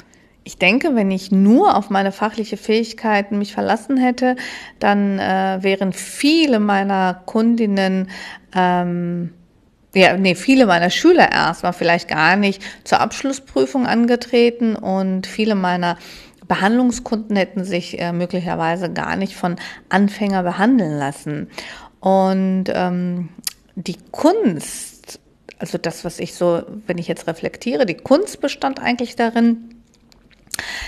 ich 0.44 0.58
denke, 0.58 0.94
wenn 0.94 1.10
ich 1.10 1.30
nur 1.30 1.76
auf 1.76 1.90
meine 1.90 2.12
fachliche 2.12 2.56
Fähigkeiten 2.56 3.38
mich 3.38 3.52
verlassen 3.52 3.96
hätte, 3.96 4.36
dann 4.78 5.18
äh, 5.18 5.58
wären 5.60 5.92
viele 5.92 6.58
meiner 6.58 7.22
Kundinnen 7.26 8.10
ähm, 8.54 9.32
ja, 9.94 10.16
nee, 10.16 10.34
viele 10.34 10.66
meiner 10.66 10.90
Schüler 10.90 11.30
erstmal 11.30 11.74
vielleicht 11.74 12.08
gar 12.08 12.36
nicht 12.36 12.62
zur 12.84 13.00
Abschlussprüfung 13.00 13.86
angetreten 13.86 14.74
und 14.74 15.26
viele 15.26 15.54
meiner 15.54 15.98
Behandlungskunden 16.48 17.36
hätten 17.36 17.64
sich 17.64 18.00
äh, 18.00 18.12
möglicherweise 18.12 18.90
gar 18.92 19.16
nicht 19.16 19.36
von 19.36 19.56
Anfänger 19.90 20.42
behandeln 20.42 20.98
lassen. 20.98 21.50
Und 22.00 22.64
ähm, 22.68 23.28
die 23.74 23.96
Kunst, 24.10 25.20
also 25.58 25.78
das, 25.78 26.04
was 26.04 26.18
ich 26.18 26.34
so, 26.34 26.62
wenn 26.86 26.98
ich 26.98 27.06
jetzt 27.06 27.26
reflektiere, 27.26 27.86
die 27.86 27.94
Kunst 27.94 28.40
bestand 28.40 28.80
eigentlich 28.80 29.14
darin, 29.14 29.71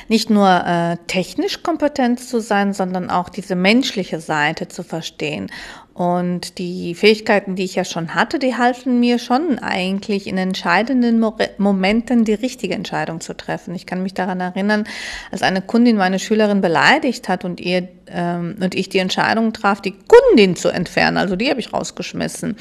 nicht 0.09 0.31
nur 0.31 0.49
äh, 0.49 0.97
technisch 1.07 1.63
kompetent 1.63 2.21
zu 2.21 2.41
sein, 2.41 2.73
sondern 2.73 3.11
auch 3.11 3.29
diese 3.29 3.55
menschliche 3.55 4.21
Seite 4.21 4.69
zu 4.69 4.83
verstehen. 4.83 5.51
Und 5.95 6.59
die 6.59 6.97
Fähigkeiten, 6.97 7.55
die 7.55 7.63
ich 7.63 7.77
ja 7.77 7.85
schon 7.85 8.17
hatte, 8.17 8.41
die 8.41 8.57
halfen 8.57 8.99
mir 8.99 9.21
schon 9.21 9.61
eigentlich 9.61 10.27
in 10.27 10.37
entscheidenden 10.37 11.21
Mo 11.21 11.37
Momenten 11.59 12.25
die 12.25 12.35
richtige 12.35 12.75
Entscheidung 12.75 13.21
zu 13.21 13.37
treffen. 13.37 13.77
Ich 13.77 13.87
kann 13.87 14.03
mich 14.03 14.13
daran 14.13 14.41
erinnern, 14.41 14.85
als 15.31 15.43
eine 15.43 15.63
Kundin 15.63 15.97
meine 15.97 16.19
Schülerin 16.19 16.61
beleidigt 16.61 17.29
hat 17.29 17.45
und 17.45 17.61
ihr 17.61 17.89
ähm, 18.09 18.57
und 18.61 18.75
ich 18.75 18.89
die 18.89 18.99
Entscheidung 18.99 19.53
traf, 19.53 19.81
die 19.81 19.95
Kundin 20.09 20.57
zu 20.57 20.69
entfernen. 20.69 21.17
Also 21.17 21.37
die 21.37 21.51
habe 21.51 21.61
ich 21.61 21.73
rausgeschmissen. 21.73 22.57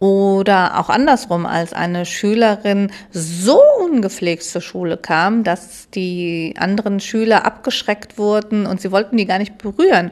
Oder 0.00 0.80
auch 0.80 0.88
andersrum, 0.88 1.44
als 1.44 1.74
eine 1.74 2.06
Schülerin 2.06 2.90
so 3.12 3.60
ungepflegt 3.84 4.42
zur 4.42 4.62
Schule 4.62 4.96
kam, 4.96 5.44
dass 5.44 5.90
die 5.90 6.54
anderen 6.56 7.00
Schüler 7.00 7.44
abgeschreckt 7.44 8.16
wurden 8.16 8.64
und 8.64 8.80
sie 8.80 8.92
wollten 8.92 9.18
die 9.18 9.26
gar 9.26 9.38
nicht 9.38 9.58
berühren. 9.58 10.10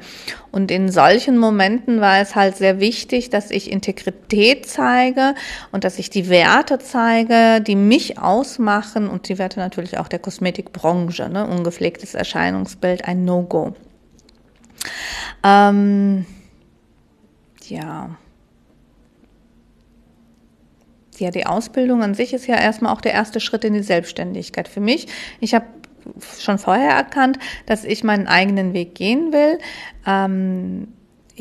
Und 0.52 0.70
in 0.70 0.90
solchen 0.90 1.38
Momenten 1.38 2.02
war 2.02 2.20
es 2.20 2.34
halt 2.34 2.58
sehr 2.58 2.80
wichtig, 2.80 3.30
dass 3.30 3.50
ich 3.50 3.72
Integrität 3.72 4.66
zeige 4.66 5.34
und 5.72 5.84
dass 5.84 5.98
ich 5.98 6.10
die 6.10 6.28
Werte 6.28 6.78
zeige, 6.78 7.62
die 7.62 7.76
mich 7.76 8.18
ausmachen 8.18 9.08
und 9.08 9.30
die 9.30 9.38
Werte 9.38 9.58
natürlich 9.58 9.96
auch 9.96 10.08
der 10.08 10.18
Kosmetikbranche. 10.18 11.30
Ne? 11.30 11.46
Ungepflegtes 11.46 12.14
Erscheinungsbild, 12.14 13.06
ein 13.06 13.24
No-Go. 13.24 13.74
Ähm, 15.42 16.26
ja 17.64 18.16
ja, 21.20 21.30
die 21.30 21.46
Ausbildung 21.46 22.02
an 22.02 22.14
sich 22.14 22.32
ist 22.32 22.46
ja 22.46 22.56
erstmal 22.56 22.92
auch 22.92 23.00
der 23.00 23.12
erste 23.12 23.40
Schritt 23.40 23.64
in 23.64 23.74
die 23.74 23.82
Selbstständigkeit. 23.82 24.68
Für 24.68 24.80
mich, 24.80 25.08
ich 25.40 25.54
habe 25.54 25.66
schon 26.38 26.58
vorher 26.58 26.90
erkannt, 26.90 27.38
dass 27.66 27.84
ich 27.84 28.04
meinen 28.04 28.26
eigenen 28.26 28.72
Weg 28.72 28.94
gehen 28.94 29.32
will. 29.32 29.58
Ähm, 30.06 30.88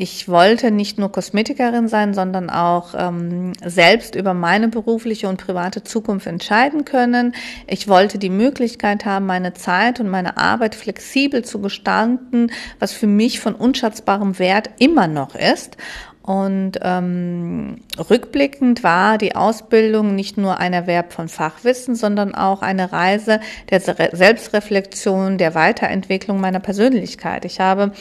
ich 0.00 0.28
wollte 0.28 0.70
nicht 0.70 0.96
nur 0.96 1.10
Kosmetikerin 1.10 1.88
sein, 1.88 2.14
sondern 2.14 2.50
auch 2.50 2.94
ähm, 2.96 3.52
selbst 3.64 4.14
über 4.14 4.32
meine 4.32 4.68
berufliche 4.68 5.28
und 5.28 5.38
private 5.44 5.82
Zukunft 5.82 6.28
entscheiden 6.28 6.84
können. 6.84 7.34
Ich 7.66 7.88
wollte 7.88 8.18
die 8.18 8.30
Möglichkeit 8.30 9.04
haben, 9.04 9.26
meine 9.26 9.54
Zeit 9.54 9.98
und 9.98 10.08
meine 10.08 10.36
Arbeit 10.36 10.76
flexibel 10.76 11.44
zu 11.44 11.60
gestalten, 11.60 12.52
was 12.78 12.92
für 12.92 13.08
mich 13.08 13.40
von 13.40 13.56
unschätzbarem 13.56 14.38
Wert 14.38 14.70
immer 14.78 15.08
noch 15.08 15.34
ist. 15.34 15.76
Und 16.22 16.72
ähm, 16.82 17.78
rückblickend 18.10 18.84
war 18.84 19.16
die 19.16 19.34
Ausbildung 19.34 20.14
nicht 20.14 20.36
nur 20.36 20.58
ein 20.60 20.74
Erwerb 20.74 21.14
von 21.14 21.26
Fachwissen, 21.26 21.94
sondern 21.94 22.34
auch 22.34 22.60
eine 22.60 22.92
Reise 22.92 23.40
der 23.70 23.80
Selbstreflexion, 23.80 25.38
der 25.38 25.54
Weiterentwicklung 25.54 26.38
meiner 26.38 26.60
Persönlichkeit. 26.60 27.46
Ich 27.46 27.60
habe 27.60 27.92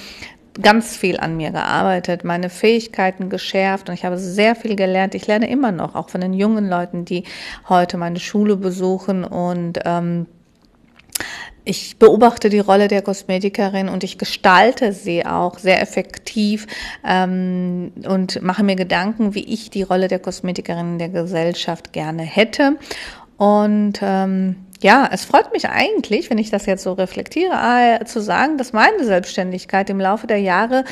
ganz 0.61 0.97
viel 0.97 1.19
an 1.19 1.37
mir 1.37 1.51
gearbeitet, 1.51 2.23
meine 2.23 2.49
Fähigkeiten 2.49 3.29
geschärft 3.29 3.89
und 3.89 3.95
ich 3.95 4.05
habe 4.05 4.17
sehr 4.17 4.55
viel 4.55 4.75
gelernt. 4.75 5.15
Ich 5.15 5.27
lerne 5.27 5.49
immer 5.49 5.71
noch, 5.71 5.95
auch 5.95 6.09
von 6.09 6.21
den 6.21 6.33
jungen 6.33 6.69
Leuten, 6.69 7.05
die 7.05 7.23
heute 7.69 7.97
meine 7.97 8.19
Schule 8.19 8.55
besuchen 8.57 9.23
und 9.23 9.79
ähm, 9.85 10.27
ich 11.69 11.97
beobachte 11.97 12.49
die 12.49 12.59
Rolle 12.59 12.87
der 12.87 13.01
Kosmetikerin 13.01 13.89
und 13.89 14.05
ich 14.05 14.17
gestalte 14.17 14.93
sie 14.93 15.25
auch 15.25 15.59
sehr 15.59 15.81
effektiv 15.81 16.65
ähm, 17.05 17.91
und 18.07 18.41
mache 18.41 18.63
mir 18.63 18.77
Gedanken, 18.77 19.35
wie 19.35 19.43
ich 19.43 19.69
die 19.69 19.83
Rolle 19.83 20.07
der 20.07 20.19
Kosmetikerin 20.19 20.93
in 20.93 20.99
der 20.99 21.09
Gesellschaft 21.09 21.91
gerne 21.91 22.23
hätte. 22.23 22.77
Und 23.35 23.99
ähm, 24.01 24.55
ja, 24.81 25.09
es 25.11 25.25
freut 25.25 25.51
mich 25.53 25.69
eigentlich, 25.69 26.29
wenn 26.29 26.37
ich 26.37 26.49
das 26.49 26.65
jetzt 26.65 26.83
so 26.83 26.93
reflektiere, 26.93 27.53
äh, 27.53 28.05
zu 28.05 28.21
sagen, 28.21 28.57
dass 28.57 28.73
meine 28.73 29.03
Selbstständigkeit 29.03 29.89
im 29.89 29.99
Laufe 29.99 30.27
der 30.27 30.39
Jahre 30.39 30.83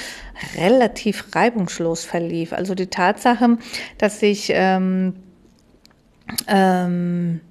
relativ 0.58 1.36
reibungslos 1.36 2.04
verlief. 2.04 2.54
Also 2.54 2.76
die 2.76 2.88
Tatsache, 2.88 3.58
dass 3.98 4.21
ich 4.21 4.52
ähm, 4.54 5.13
ähm, 6.48 7.41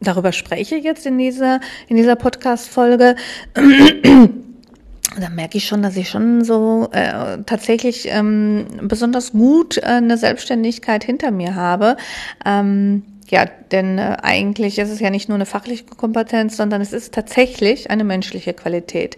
darüber 0.00 0.32
spreche 0.32 0.76
jetzt 0.76 1.06
in 1.06 1.18
dieser, 1.18 1.60
in 1.88 1.96
dieser 1.96 2.16
Podcast-Folge, 2.16 3.16
da 3.54 5.28
merke 5.30 5.58
ich 5.58 5.66
schon, 5.66 5.82
dass 5.82 5.96
ich 5.96 6.08
schon 6.08 6.44
so 6.44 6.88
äh, 6.92 7.38
tatsächlich 7.44 8.08
ähm, 8.08 8.66
besonders 8.82 9.32
gut 9.32 9.78
äh, 9.78 9.82
eine 9.82 10.16
Selbstständigkeit 10.16 11.04
hinter 11.04 11.30
mir 11.30 11.54
habe. 11.54 11.96
Ähm, 12.44 13.02
ja, 13.34 13.46
denn 13.72 13.98
äh, 13.98 14.16
eigentlich 14.22 14.78
ist 14.78 14.90
es 14.90 15.00
ja 15.00 15.10
nicht 15.10 15.28
nur 15.28 15.34
eine 15.34 15.44
fachliche 15.44 15.86
Kompetenz, 15.86 16.56
sondern 16.56 16.80
es 16.80 16.92
ist 16.92 17.12
tatsächlich 17.12 17.90
eine 17.90 18.04
menschliche 18.04 18.54
Qualität. 18.54 19.16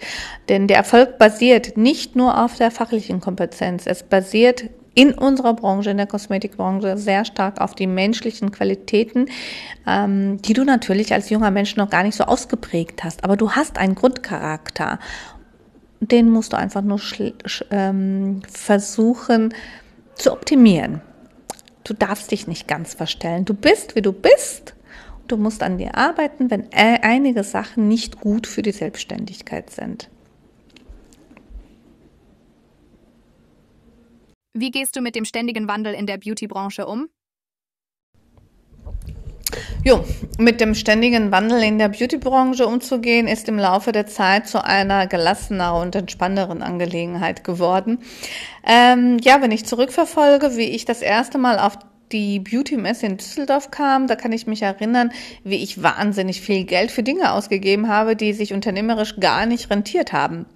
Denn 0.48 0.68
der 0.68 0.79
Erfolg 0.79 1.18
basiert 1.18 1.76
nicht 1.76 2.16
nur 2.16 2.42
auf 2.42 2.57
der 2.57 2.70
fachlichen 2.70 3.20
Kompetenz, 3.20 3.87
es 3.87 4.02
basiert 4.02 4.70
in 4.94 5.12
unserer 5.12 5.52
Branche, 5.52 5.90
in 5.90 5.98
der 5.98 6.07
Kosmetikbranche, 6.07 6.96
sehr 6.96 7.26
stark 7.26 7.61
auf 7.61 7.74
die 7.74 7.87
menschlichen 7.87 8.52
Qualitäten, 8.52 9.26
ähm, 9.87 10.40
die 10.40 10.55
du 10.55 10.64
natürlich 10.64 11.12
als 11.12 11.29
junger 11.29 11.50
Mensch 11.50 11.76
noch 11.76 11.90
gar 11.90 12.02
nicht 12.02 12.16
so 12.16 12.24
ausgeprägt 12.24 13.05
hast. 13.05 13.22
Aber 13.22 13.37
du 13.37 13.50
hast 13.50 13.76
einen 13.76 13.94
Grundcharakter. 13.94 14.98
Den 16.00 16.31
musst 16.31 16.55
du 16.55 16.57
einfach 16.57 16.81
nur 16.81 16.98
ähm, 17.70 18.40
versuchen 18.50 19.52
zu 20.14 20.33
optimieren. 20.33 21.02
Du 21.87 21.94
darfst 21.94 22.33
dich 22.33 22.49
nicht 22.49 22.66
ganz 22.66 22.94
verstellen. 22.94 23.44
Du 23.44 23.55
bist, 23.55 23.94
wie 23.94 24.03
du 24.03 24.12
bist. 24.12 24.75
Du 25.29 25.37
musst 25.37 25.62
an 25.62 25.79
dir 25.79 25.96
arbeiten, 25.96 26.51
wenn 26.51 26.72
äh, 26.72 26.99
einige 27.03 27.44
Sachen 27.44 27.87
nicht 27.87 28.18
gut 28.20 28.49
für 28.49 28.62
die 28.62 28.72
Selbstständigkeit 28.72 29.70
sind. 29.70 30.11
Wie 34.53 34.72
gehst 34.72 34.96
du 34.96 35.01
mit 35.01 35.14
dem 35.14 35.25
ständigen 35.25 35.68
Wandel 35.68 35.94
in 35.94 36.07
der 36.07 36.18
Beauty-Branche 36.18 36.87
um? 36.87 37.09
Jo, 39.85 40.05
mit 40.39 40.61
dem 40.61 40.75
ständigen 40.75 41.31
Wandel 41.31 41.63
in 41.63 41.79
der 41.79 41.89
Beauty-Branche 41.89 42.67
umzugehen, 42.67 43.29
ist 43.29 43.49
im 43.49 43.59
Laufe 43.59 43.93
der 43.93 44.07
Zeit 44.07 44.49
zu 44.49 44.65
einer 44.65 45.07
gelasseneren 45.07 45.83
und 45.83 45.95
entspannenderen 45.95 46.63
Angelegenheit 46.63 47.45
geworden. 47.45 47.99
Ähm, 48.67 49.19
ja, 49.23 49.41
wenn 49.43 49.53
ich 49.53 49.65
zurückverfolge, 49.65 50.57
wie 50.57 50.71
ich 50.71 50.85
das 50.85 51.03
erste 51.03 51.39
Mal 51.39 51.59
auf 51.59 51.79
die 52.13 52.41
Beauty-Messe 52.41 53.07
in 53.07 53.17
Düsseldorf 53.17 53.71
kam, 53.71 54.07
da 54.07 54.17
kann 54.17 54.33
ich 54.33 54.47
mich 54.47 54.63
erinnern, 54.63 55.13
wie 55.45 55.57
ich 55.57 55.83
wahnsinnig 55.83 56.41
viel 56.41 56.65
Geld 56.65 56.91
für 56.91 57.03
Dinge 57.03 57.33
ausgegeben 57.33 57.89
habe, 57.89 58.17
die 58.17 58.33
sich 58.33 58.53
unternehmerisch 58.53 59.17
gar 59.19 59.47
nicht 59.47 59.71
rentiert 59.71 60.13
haben. 60.13 60.47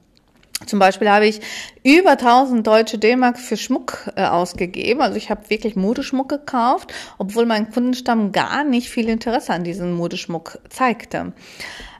Zum 0.66 0.78
Beispiel 0.78 1.08
habe 1.08 1.26
ich 1.26 1.40
über 1.82 2.12
1000 2.12 2.66
deutsche 2.66 2.98
D-Mark 2.98 3.38
für 3.38 3.56
Schmuck 3.56 4.10
äh, 4.16 4.24
ausgegeben. 4.24 5.00
Also 5.00 5.16
ich 5.16 5.30
habe 5.30 5.48
wirklich 5.48 5.74
Modeschmuck 5.74 6.28
gekauft, 6.28 6.92
obwohl 7.18 7.46
mein 7.46 7.70
Kundenstamm 7.70 8.32
gar 8.32 8.64
nicht 8.64 8.90
viel 8.90 9.08
Interesse 9.08 9.52
an 9.54 9.64
diesem 9.64 9.94
Modeschmuck 9.94 10.58
zeigte. 10.68 11.32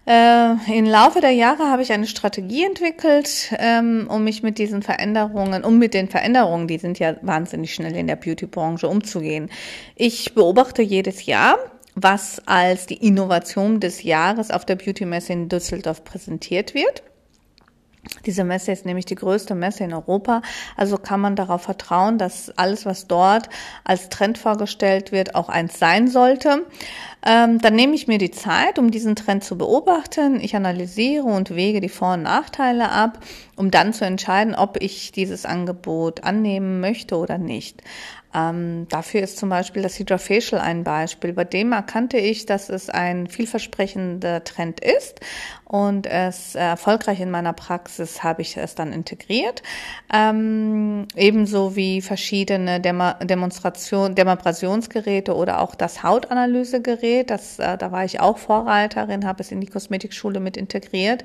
Äh, 0.07 0.55
Im 0.77 0.87
Laufe 0.87 1.21
der 1.21 1.31
Jahre 1.31 1.71
habe 1.71 1.83
ich 1.83 1.93
eine 1.93 2.07
Strategie 2.07 2.65
entwickelt, 2.65 3.53
ähm, 3.59 4.09
um 4.11 4.25
mich 4.25 4.43
mit 4.43 4.59
diesen 4.59 4.83
Veränderungen, 4.83 5.63
um 5.63 5.79
mit 5.79 5.95
den 5.95 6.09
Veränderungen, 6.09 6.69
die 6.69 6.79
sind 6.79 6.99
ja 6.99 7.17
wahnsinnig 7.23 7.75
schnell 7.75 7.95
in 7.95 8.07
der 8.07 8.17
Beauty-Branche, 8.17 8.89
umzugehen. 8.89 9.51
Ich 9.97 10.35
beobachte 10.35 10.83
jedes 10.83 11.27
Jahr, 11.27 11.59
was 11.95 12.43
als 12.47 12.87
die 12.87 13.07
Innovation 13.07 13.79
des 13.79 14.03
Jahres 14.03 14.51
auf 14.51 14.65
der 14.65 14.77
Beauty-Messe 14.77 15.33
in 15.33 15.49
Düsseldorf 15.49 16.03
präsentiert 16.05 16.75
wird. 16.75 17.03
Diese 18.25 18.45
Messe 18.45 18.73
ist 18.73 18.87
nämlich 18.87 19.05
die 19.05 19.15
größte 19.15 19.55
Messe 19.55 19.85
in 19.85 19.93
Europa, 19.93 20.41
also 20.77 20.97
kann 20.97 21.21
man 21.21 21.37
darauf 21.37 21.63
vertrauen, 21.63 22.17
dass 22.17 22.51
alles, 22.57 22.87
was 22.87 23.07
dort 23.07 23.49
als 23.85 24.09
Trend 24.09 24.39
vorgestellt 24.39 25.13
wird, 25.13 25.35
auch 25.35 25.49
eins 25.49 25.79
sein 25.79 26.09
sollte. 26.09 26.67
Ähm, 27.25 27.61
dann 27.61 27.75
nehme 27.75 27.95
ich 27.95 28.09
mir 28.09 28.17
die 28.17 28.31
Zeit, 28.31 28.79
um 28.79 28.91
diesen 28.91 29.17
Trend 29.17 29.45
zu 29.45 29.59
beobachten. 29.59 30.41
Ich 30.41 30.57
analysiere 30.57 31.25
und 31.25 31.55
wege 31.55 31.81
die 31.81 31.91
Vor- 31.91 32.15
und 32.15 32.23
Nachteile 32.23 32.91
ab, 32.91 33.19
um 33.57 33.71
dann 33.71 33.93
zu 33.93 34.07
entscheiden, 34.07 34.55
ob 34.55 34.83
ich 34.83 35.13
dieses 35.13 35.45
Angebot 35.45 36.25
annehmen 36.25 36.81
möchte 36.81 37.17
oder 37.17 37.37
nicht. 37.37 37.83
Ähm, 38.35 38.87
dafür 38.89 39.23
ist 39.23 39.39
zum 39.39 39.49
Beispiel 39.49 39.83
das 39.83 39.99
Hydrofacial 39.99 40.61
ein 40.61 40.85
Beispiel. 40.85 41.33
Bei 41.33 41.45
dem 41.45 41.73
erkannte 41.73 42.17
ich, 42.19 42.47
dass 42.47 42.69
es 42.69 42.91
ein 42.91 43.27
vielversprechender 43.27 44.45
Trend 44.45 44.81
ist 44.81 45.21
und 45.65 46.07
es 46.07 46.55
erfolgreich 46.55 47.21
in 47.21 47.31
meiner 47.31 47.53
Praxis 47.53 48.23
habe 48.23 48.43
ich 48.43 48.57
es 48.57 48.75
dann 48.75 48.93
integriert. 48.93 49.63
Ähm, 50.13 51.07
ebenso 51.15 51.77
wie 51.77 52.01
verschiedene 52.03 52.81
Demo 52.81 53.13
Demonstration, 53.23 54.15
Demobrasionsgeräte 54.15 55.35
oder 55.35 55.61
auch 55.61 55.75
das 55.75 56.03
Hautanalysegerät. 56.03 57.31
Das, 57.31 57.59
äh, 57.59 57.79
da 57.79 57.93
war 57.93 58.05
ich 58.05 58.21
auch 58.21 58.39
Vorreiterin, 58.39 59.27
habe 59.27 59.43
es 59.43 59.53
in 59.53 59.61
die 59.61 59.69
Kosmetikschule 59.69 60.41
mit 60.41 60.57
integriert 60.57 61.25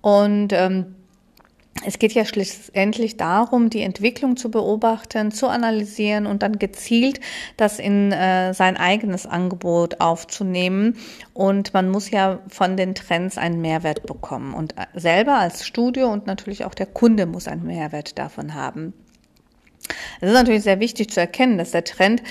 und 0.00 0.52
ähm, 0.52 0.95
es 1.84 1.98
geht 1.98 2.12
ja 2.12 2.24
schlussendlich 2.24 3.16
darum, 3.16 3.70
die 3.70 3.82
Entwicklung 3.82 4.36
zu 4.36 4.50
beobachten, 4.50 5.30
zu 5.30 5.48
analysieren 5.48 6.26
und 6.26 6.42
dann 6.42 6.58
gezielt 6.58 7.20
das 7.56 7.78
in 7.78 8.12
äh, 8.12 8.54
sein 8.54 8.76
eigenes 8.76 9.26
Angebot 9.26 10.00
aufzunehmen. 10.00 10.96
Und 11.34 11.74
man 11.74 11.90
muss 11.90 12.10
ja 12.10 12.40
von 12.48 12.76
den 12.76 12.94
Trends 12.94 13.38
einen 13.38 13.60
Mehrwert 13.60 14.06
bekommen. 14.06 14.54
Und 14.54 14.76
äh, 14.76 14.86
selber 14.94 15.34
als 15.34 15.66
Studio 15.66 16.10
und 16.10 16.26
natürlich 16.26 16.64
auch 16.64 16.74
der 16.74 16.86
Kunde 16.86 17.26
muss 17.26 17.48
einen 17.48 17.64
Mehrwert 17.64 18.18
davon 18.18 18.54
haben. 18.54 18.92
Es 20.20 20.28
ist 20.28 20.34
natürlich 20.34 20.62
sehr 20.62 20.80
wichtig 20.80 21.10
zu 21.10 21.20
erkennen, 21.20 21.58
dass 21.58 21.70
der 21.70 21.84
Trend 21.84 22.22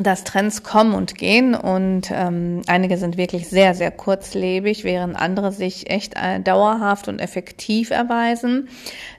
dass 0.00 0.22
Trends 0.22 0.62
kommen 0.62 0.94
und 0.94 1.16
gehen 1.16 1.54
und 1.54 2.10
ähm, 2.12 2.62
einige 2.68 2.96
sind 2.96 3.16
wirklich 3.16 3.48
sehr, 3.48 3.74
sehr 3.74 3.90
kurzlebig, 3.90 4.84
während 4.84 5.16
andere 5.16 5.50
sich 5.50 5.90
echt 5.90 6.14
äh, 6.14 6.40
dauerhaft 6.40 7.08
und 7.08 7.18
effektiv 7.18 7.90
erweisen. 7.90 8.68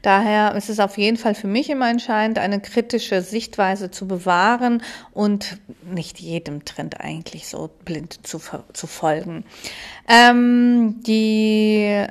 Daher 0.02 0.56
ist 0.56 0.70
es 0.70 0.80
auf 0.80 0.98
jeden 0.98 1.18
Fall 1.18 1.36
für 1.36 1.48
mich 1.48 1.70
immer 1.70 1.90
entscheidend, 1.90 2.40
eine 2.40 2.62
kritische 2.62 3.22
Sichtweise 3.22 3.92
zu 3.92 4.08
bewahren 4.08 4.82
und 5.12 5.58
nicht 5.92 6.20
jedem 6.20 6.64
Trend 6.64 7.02
eigentlich 7.02 7.48
so 7.48 7.70
blind 7.84 8.26
zu, 8.26 8.40
zu 8.72 8.88
folgen. 8.88 9.44
Ähm, 10.08 11.02
die, 11.06 12.06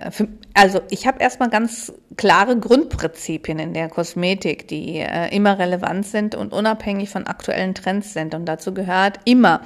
also 0.55 0.81
ich 0.91 1.07
habe 1.07 1.21
erstmal 1.21 1.49
ganz 1.49 1.93
klare 2.17 2.59
Grundprinzipien 2.59 3.59
in 3.59 3.75
der 3.75 3.89
Kosmetik, 3.89 4.69
die 4.69 4.99
äh, 4.99 5.35
immer 5.35 5.59
relevant 5.59 6.07
sind 6.07 6.35
und 6.35 6.53
unabhängig 6.53 7.11
von 7.11 7.27
aktuellen 7.27 7.75
Trends 7.75 8.13
sind. 8.13 8.35
Und 8.35 8.47
dazu 8.47 8.75
gehört 8.75 9.21
immer 9.25 9.63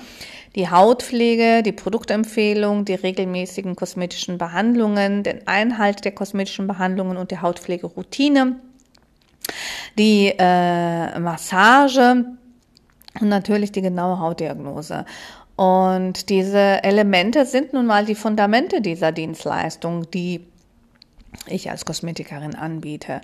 die 0.54 0.70
Hautpflege, 0.70 1.62
die 1.62 1.72
Produktempfehlung, 1.72 2.84
die 2.84 2.94
regelmäßigen 2.94 3.74
kosmetischen 3.74 4.38
Behandlungen, 4.38 5.22
den 5.22 5.46
Einhalt 5.46 6.04
der 6.04 6.12
kosmetischen 6.12 6.66
Behandlungen 6.66 7.16
und 7.16 7.30
der 7.30 7.42
Hautpflegeroutine, 7.42 8.56
die 9.98 10.32
äh, 10.38 11.18
Massage 11.18 12.26
und 13.20 13.28
natürlich 13.28 13.72
die 13.72 13.82
genaue 13.82 14.20
Hautdiagnose. 14.20 15.04
Und 15.56 16.28
diese 16.28 16.84
Elemente 16.84 17.46
sind 17.46 17.72
nun 17.72 17.86
mal 17.86 18.04
die 18.04 18.14
Fundamente 18.14 18.82
dieser 18.82 19.10
Dienstleistung, 19.10 20.10
die 20.10 20.46
ich 21.46 21.70
als 21.70 21.84
Kosmetikerin 21.84 22.54
anbiete. 22.54 23.20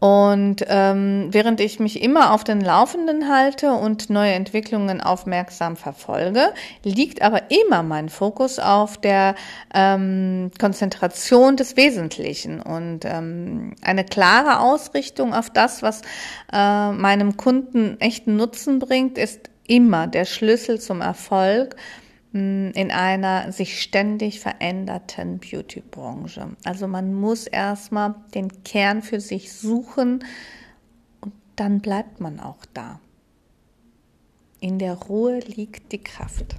Und 0.00 0.64
ähm, 0.66 1.28
während 1.30 1.60
ich 1.60 1.78
mich 1.78 2.02
immer 2.02 2.32
auf 2.32 2.42
den 2.42 2.62
Laufenden 2.62 3.28
halte 3.28 3.72
und 3.72 4.08
neue 4.08 4.32
Entwicklungen 4.32 5.02
aufmerksam 5.02 5.76
verfolge, 5.76 6.54
liegt 6.82 7.20
aber 7.20 7.50
immer 7.50 7.82
mein 7.82 8.08
Fokus 8.08 8.58
auf 8.58 8.96
der 8.96 9.34
ähm, 9.74 10.50
Konzentration 10.58 11.58
des 11.58 11.76
Wesentlichen 11.76 12.62
und 12.62 13.00
ähm, 13.04 13.76
eine 13.82 14.04
klare 14.04 14.60
Ausrichtung 14.60 15.34
auf 15.34 15.50
das, 15.50 15.82
was 15.82 16.00
äh, 16.50 16.92
meinem 16.92 17.36
Kunden 17.36 18.00
echten 18.00 18.36
Nutzen 18.36 18.78
bringt, 18.78 19.18
ist 19.18 19.50
immer 19.66 20.06
der 20.06 20.24
Schlüssel 20.24 20.80
zum 20.80 21.02
Erfolg 21.02 21.76
in 22.32 22.92
einer 22.92 23.50
sich 23.50 23.82
ständig 23.82 24.38
veränderten 24.38 25.40
Beauty-Branche. 25.40 26.50
Also 26.64 26.86
man 26.86 27.12
muss 27.12 27.48
erstmal 27.48 28.14
den 28.34 28.62
Kern 28.62 29.02
für 29.02 29.18
sich 29.18 29.52
suchen 29.52 30.24
und 31.20 31.32
dann 31.56 31.80
bleibt 31.80 32.20
man 32.20 32.38
auch 32.38 32.64
da. 32.72 33.00
In 34.60 34.78
der 34.78 34.94
Ruhe 34.94 35.40
liegt 35.40 35.90
die 35.90 36.02
Kraft. 36.02 36.54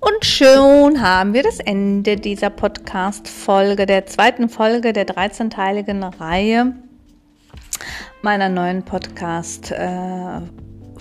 Und 0.00 0.24
schon 0.24 1.02
haben 1.02 1.34
wir 1.34 1.42
das 1.42 1.58
Ende 1.58 2.16
dieser 2.16 2.48
Podcast-Folge, 2.48 3.84
der 3.84 4.06
zweiten 4.06 4.48
Folge 4.48 4.92
der 4.94 5.06
13-teiligen 5.06 6.02
Reihe 6.02 6.74
meiner 8.22 8.48
neuen 8.48 8.84
Podcast. 8.84 9.72
Äh, 9.72 10.40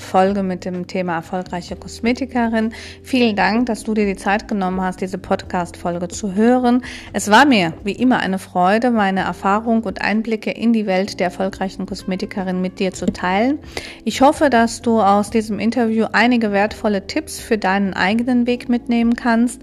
Folge 0.02 0.42
mit 0.42 0.66
dem 0.66 0.88
Thema 0.88 1.16
erfolgreiche 1.16 1.76
Kosmetikerin. 1.76 2.74
Vielen 3.04 3.36
Dank, 3.36 3.68
dass 3.68 3.84
du 3.84 3.94
dir 3.94 4.06
die 4.06 4.16
Zeit 4.16 4.48
genommen 4.48 4.82
hast, 4.82 5.00
diese 5.00 5.18
Podcast-Folge 5.18 6.08
zu 6.08 6.34
hören. 6.34 6.84
Es 7.14 7.30
war 7.30 7.46
mir 7.46 7.74
wie 7.84 7.92
immer 7.92 8.20
eine 8.20 8.40
Freude, 8.40 8.90
meine 8.90 9.22
Erfahrung 9.22 9.84
und 9.84 10.02
Einblicke 10.02 10.52
in 10.52 10.74
die 10.74 10.88
Welt 10.88 11.20
der 11.20 11.28
erfolgreichen 11.28 11.86
Kosmetikerin 11.86 12.62
mit 12.62 12.80
dir 12.80 12.94
zu 12.94 13.06
teilen. 13.06 13.60
Ich 14.04 14.22
hoffe, 14.22 14.50
dass 14.50 14.82
du 14.82 15.00
aus 15.00 15.30
diesem 15.30 15.60
Interview 15.60 16.08
einige 16.12 16.52
wertvolle 16.52 17.06
Tipps 17.06 17.40
für 17.40 17.58
deinen 17.58 17.94
eigenen 17.94 18.48
Weg 18.48 18.68
mitnehmen 18.68 19.16
kannst. 19.16 19.62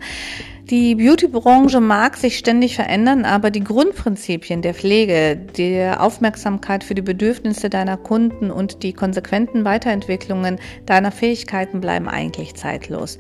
Die 0.71 0.97
Beauty-Branche 0.97 1.81
mag 1.81 2.19
sich 2.19 2.37
ständig 2.37 2.77
verändern, 2.77 3.25
aber 3.25 3.51
die 3.51 3.65
Grundprinzipien 3.65 4.61
der 4.61 4.75
Pflege, 4.75 5.35
der 5.57 6.03
Aufmerksamkeit 6.03 6.85
für 6.85 6.95
die 6.95 7.01
Bedürfnisse 7.01 7.71
deiner 7.71 7.97
Kunden 7.97 8.51
und 8.51 8.83
die 8.83 8.93
konsequenten 8.93 9.65
Weiterentwicklungen 9.65 10.59
deiner 10.85 11.11
Fähigkeiten 11.11 11.81
bleiben 11.81 12.07
eigentlich 12.07 12.55
zeitlos. 12.55 13.17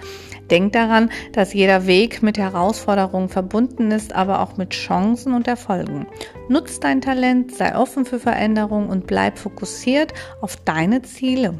Denk 0.50 0.74
daran, 0.74 1.10
dass 1.32 1.54
jeder 1.54 1.86
Weg 1.86 2.22
mit 2.22 2.36
Herausforderungen 2.36 3.30
verbunden 3.30 3.92
ist, 3.92 4.14
aber 4.14 4.42
auch 4.42 4.58
mit 4.58 4.70
Chancen 4.70 5.32
und 5.32 5.48
Erfolgen. 5.48 6.06
Nutz 6.50 6.80
dein 6.80 7.00
Talent, 7.00 7.54
sei 7.54 7.74
offen 7.74 8.04
für 8.04 8.18
Veränderungen 8.18 8.90
und 8.90 9.06
bleib 9.06 9.38
fokussiert 9.38 10.12
auf 10.42 10.56
deine 10.56 11.00
Ziele. 11.00 11.58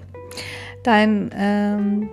Dein 0.83 1.31
ähm, 1.35 2.11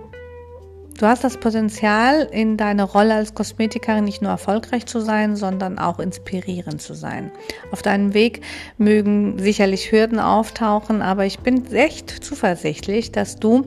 Du 0.98 1.04
hast 1.04 1.24
das 1.24 1.36
Potenzial, 1.36 2.26
in 2.32 2.56
deiner 2.56 2.84
Rolle 2.84 3.14
als 3.14 3.34
Kosmetikerin 3.34 4.04
nicht 4.04 4.22
nur 4.22 4.30
erfolgreich 4.30 4.86
zu 4.86 5.00
sein, 5.00 5.36
sondern 5.36 5.78
auch 5.78 5.98
inspirierend 5.98 6.80
zu 6.80 6.94
sein. 6.94 7.30
Auf 7.70 7.82
deinem 7.82 8.14
Weg 8.14 8.40
mögen 8.78 9.38
sicherlich 9.38 9.92
Hürden 9.92 10.18
auftauchen, 10.18 11.02
aber 11.02 11.26
ich 11.26 11.40
bin 11.40 11.70
echt 11.70 12.08
zuversichtlich, 12.24 13.12
dass 13.12 13.36
du 13.36 13.66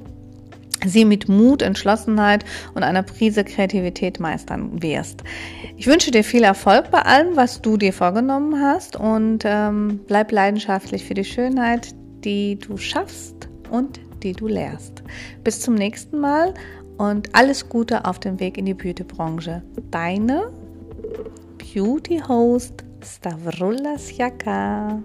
sie 0.84 1.06
mit 1.06 1.30
Mut, 1.30 1.62
Entschlossenheit 1.62 2.46
und 2.74 2.82
einer 2.82 3.04
Prise 3.04 3.44
Kreativität 3.44 4.20
meistern 4.20 4.82
wirst. 4.82 5.24
Ich 5.78 5.86
wünsche 5.86 6.10
dir 6.10 6.24
viel 6.24 6.44
Erfolg 6.44 6.90
bei 6.90 7.02
allem, 7.02 7.36
was 7.36 7.62
du 7.62 7.78
dir 7.78 7.94
vorgenommen 7.94 8.60
hast 8.60 8.96
und 8.96 9.44
ähm, 9.46 10.00
bleib 10.08 10.32
leidenschaftlich 10.32 11.06
für 11.06 11.14
die 11.14 11.26
Schönheit, 11.26 11.90
die 12.24 12.58
du 12.58 12.78
schaffst 12.78 13.50
und 13.70 14.00
die 14.24 14.34
du 14.34 14.48
lehrst. 14.48 15.04
Bis 15.44 15.62
zum 15.62 15.76
nächsten 15.76 16.20
Mal 16.20 16.54
und 17.00 17.34
alles 17.34 17.70
Gute 17.70 18.06
auf 18.06 18.20
dem 18.20 18.40
Weg 18.40 18.58
in 18.58 18.66
die 18.66 18.74
Beauty-Branche. 18.74 19.64
Deine 19.90 20.52
Beauty-Host 21.58 22.84
Stavrulas 23.02 24.16
Jaka. 24.18 25.02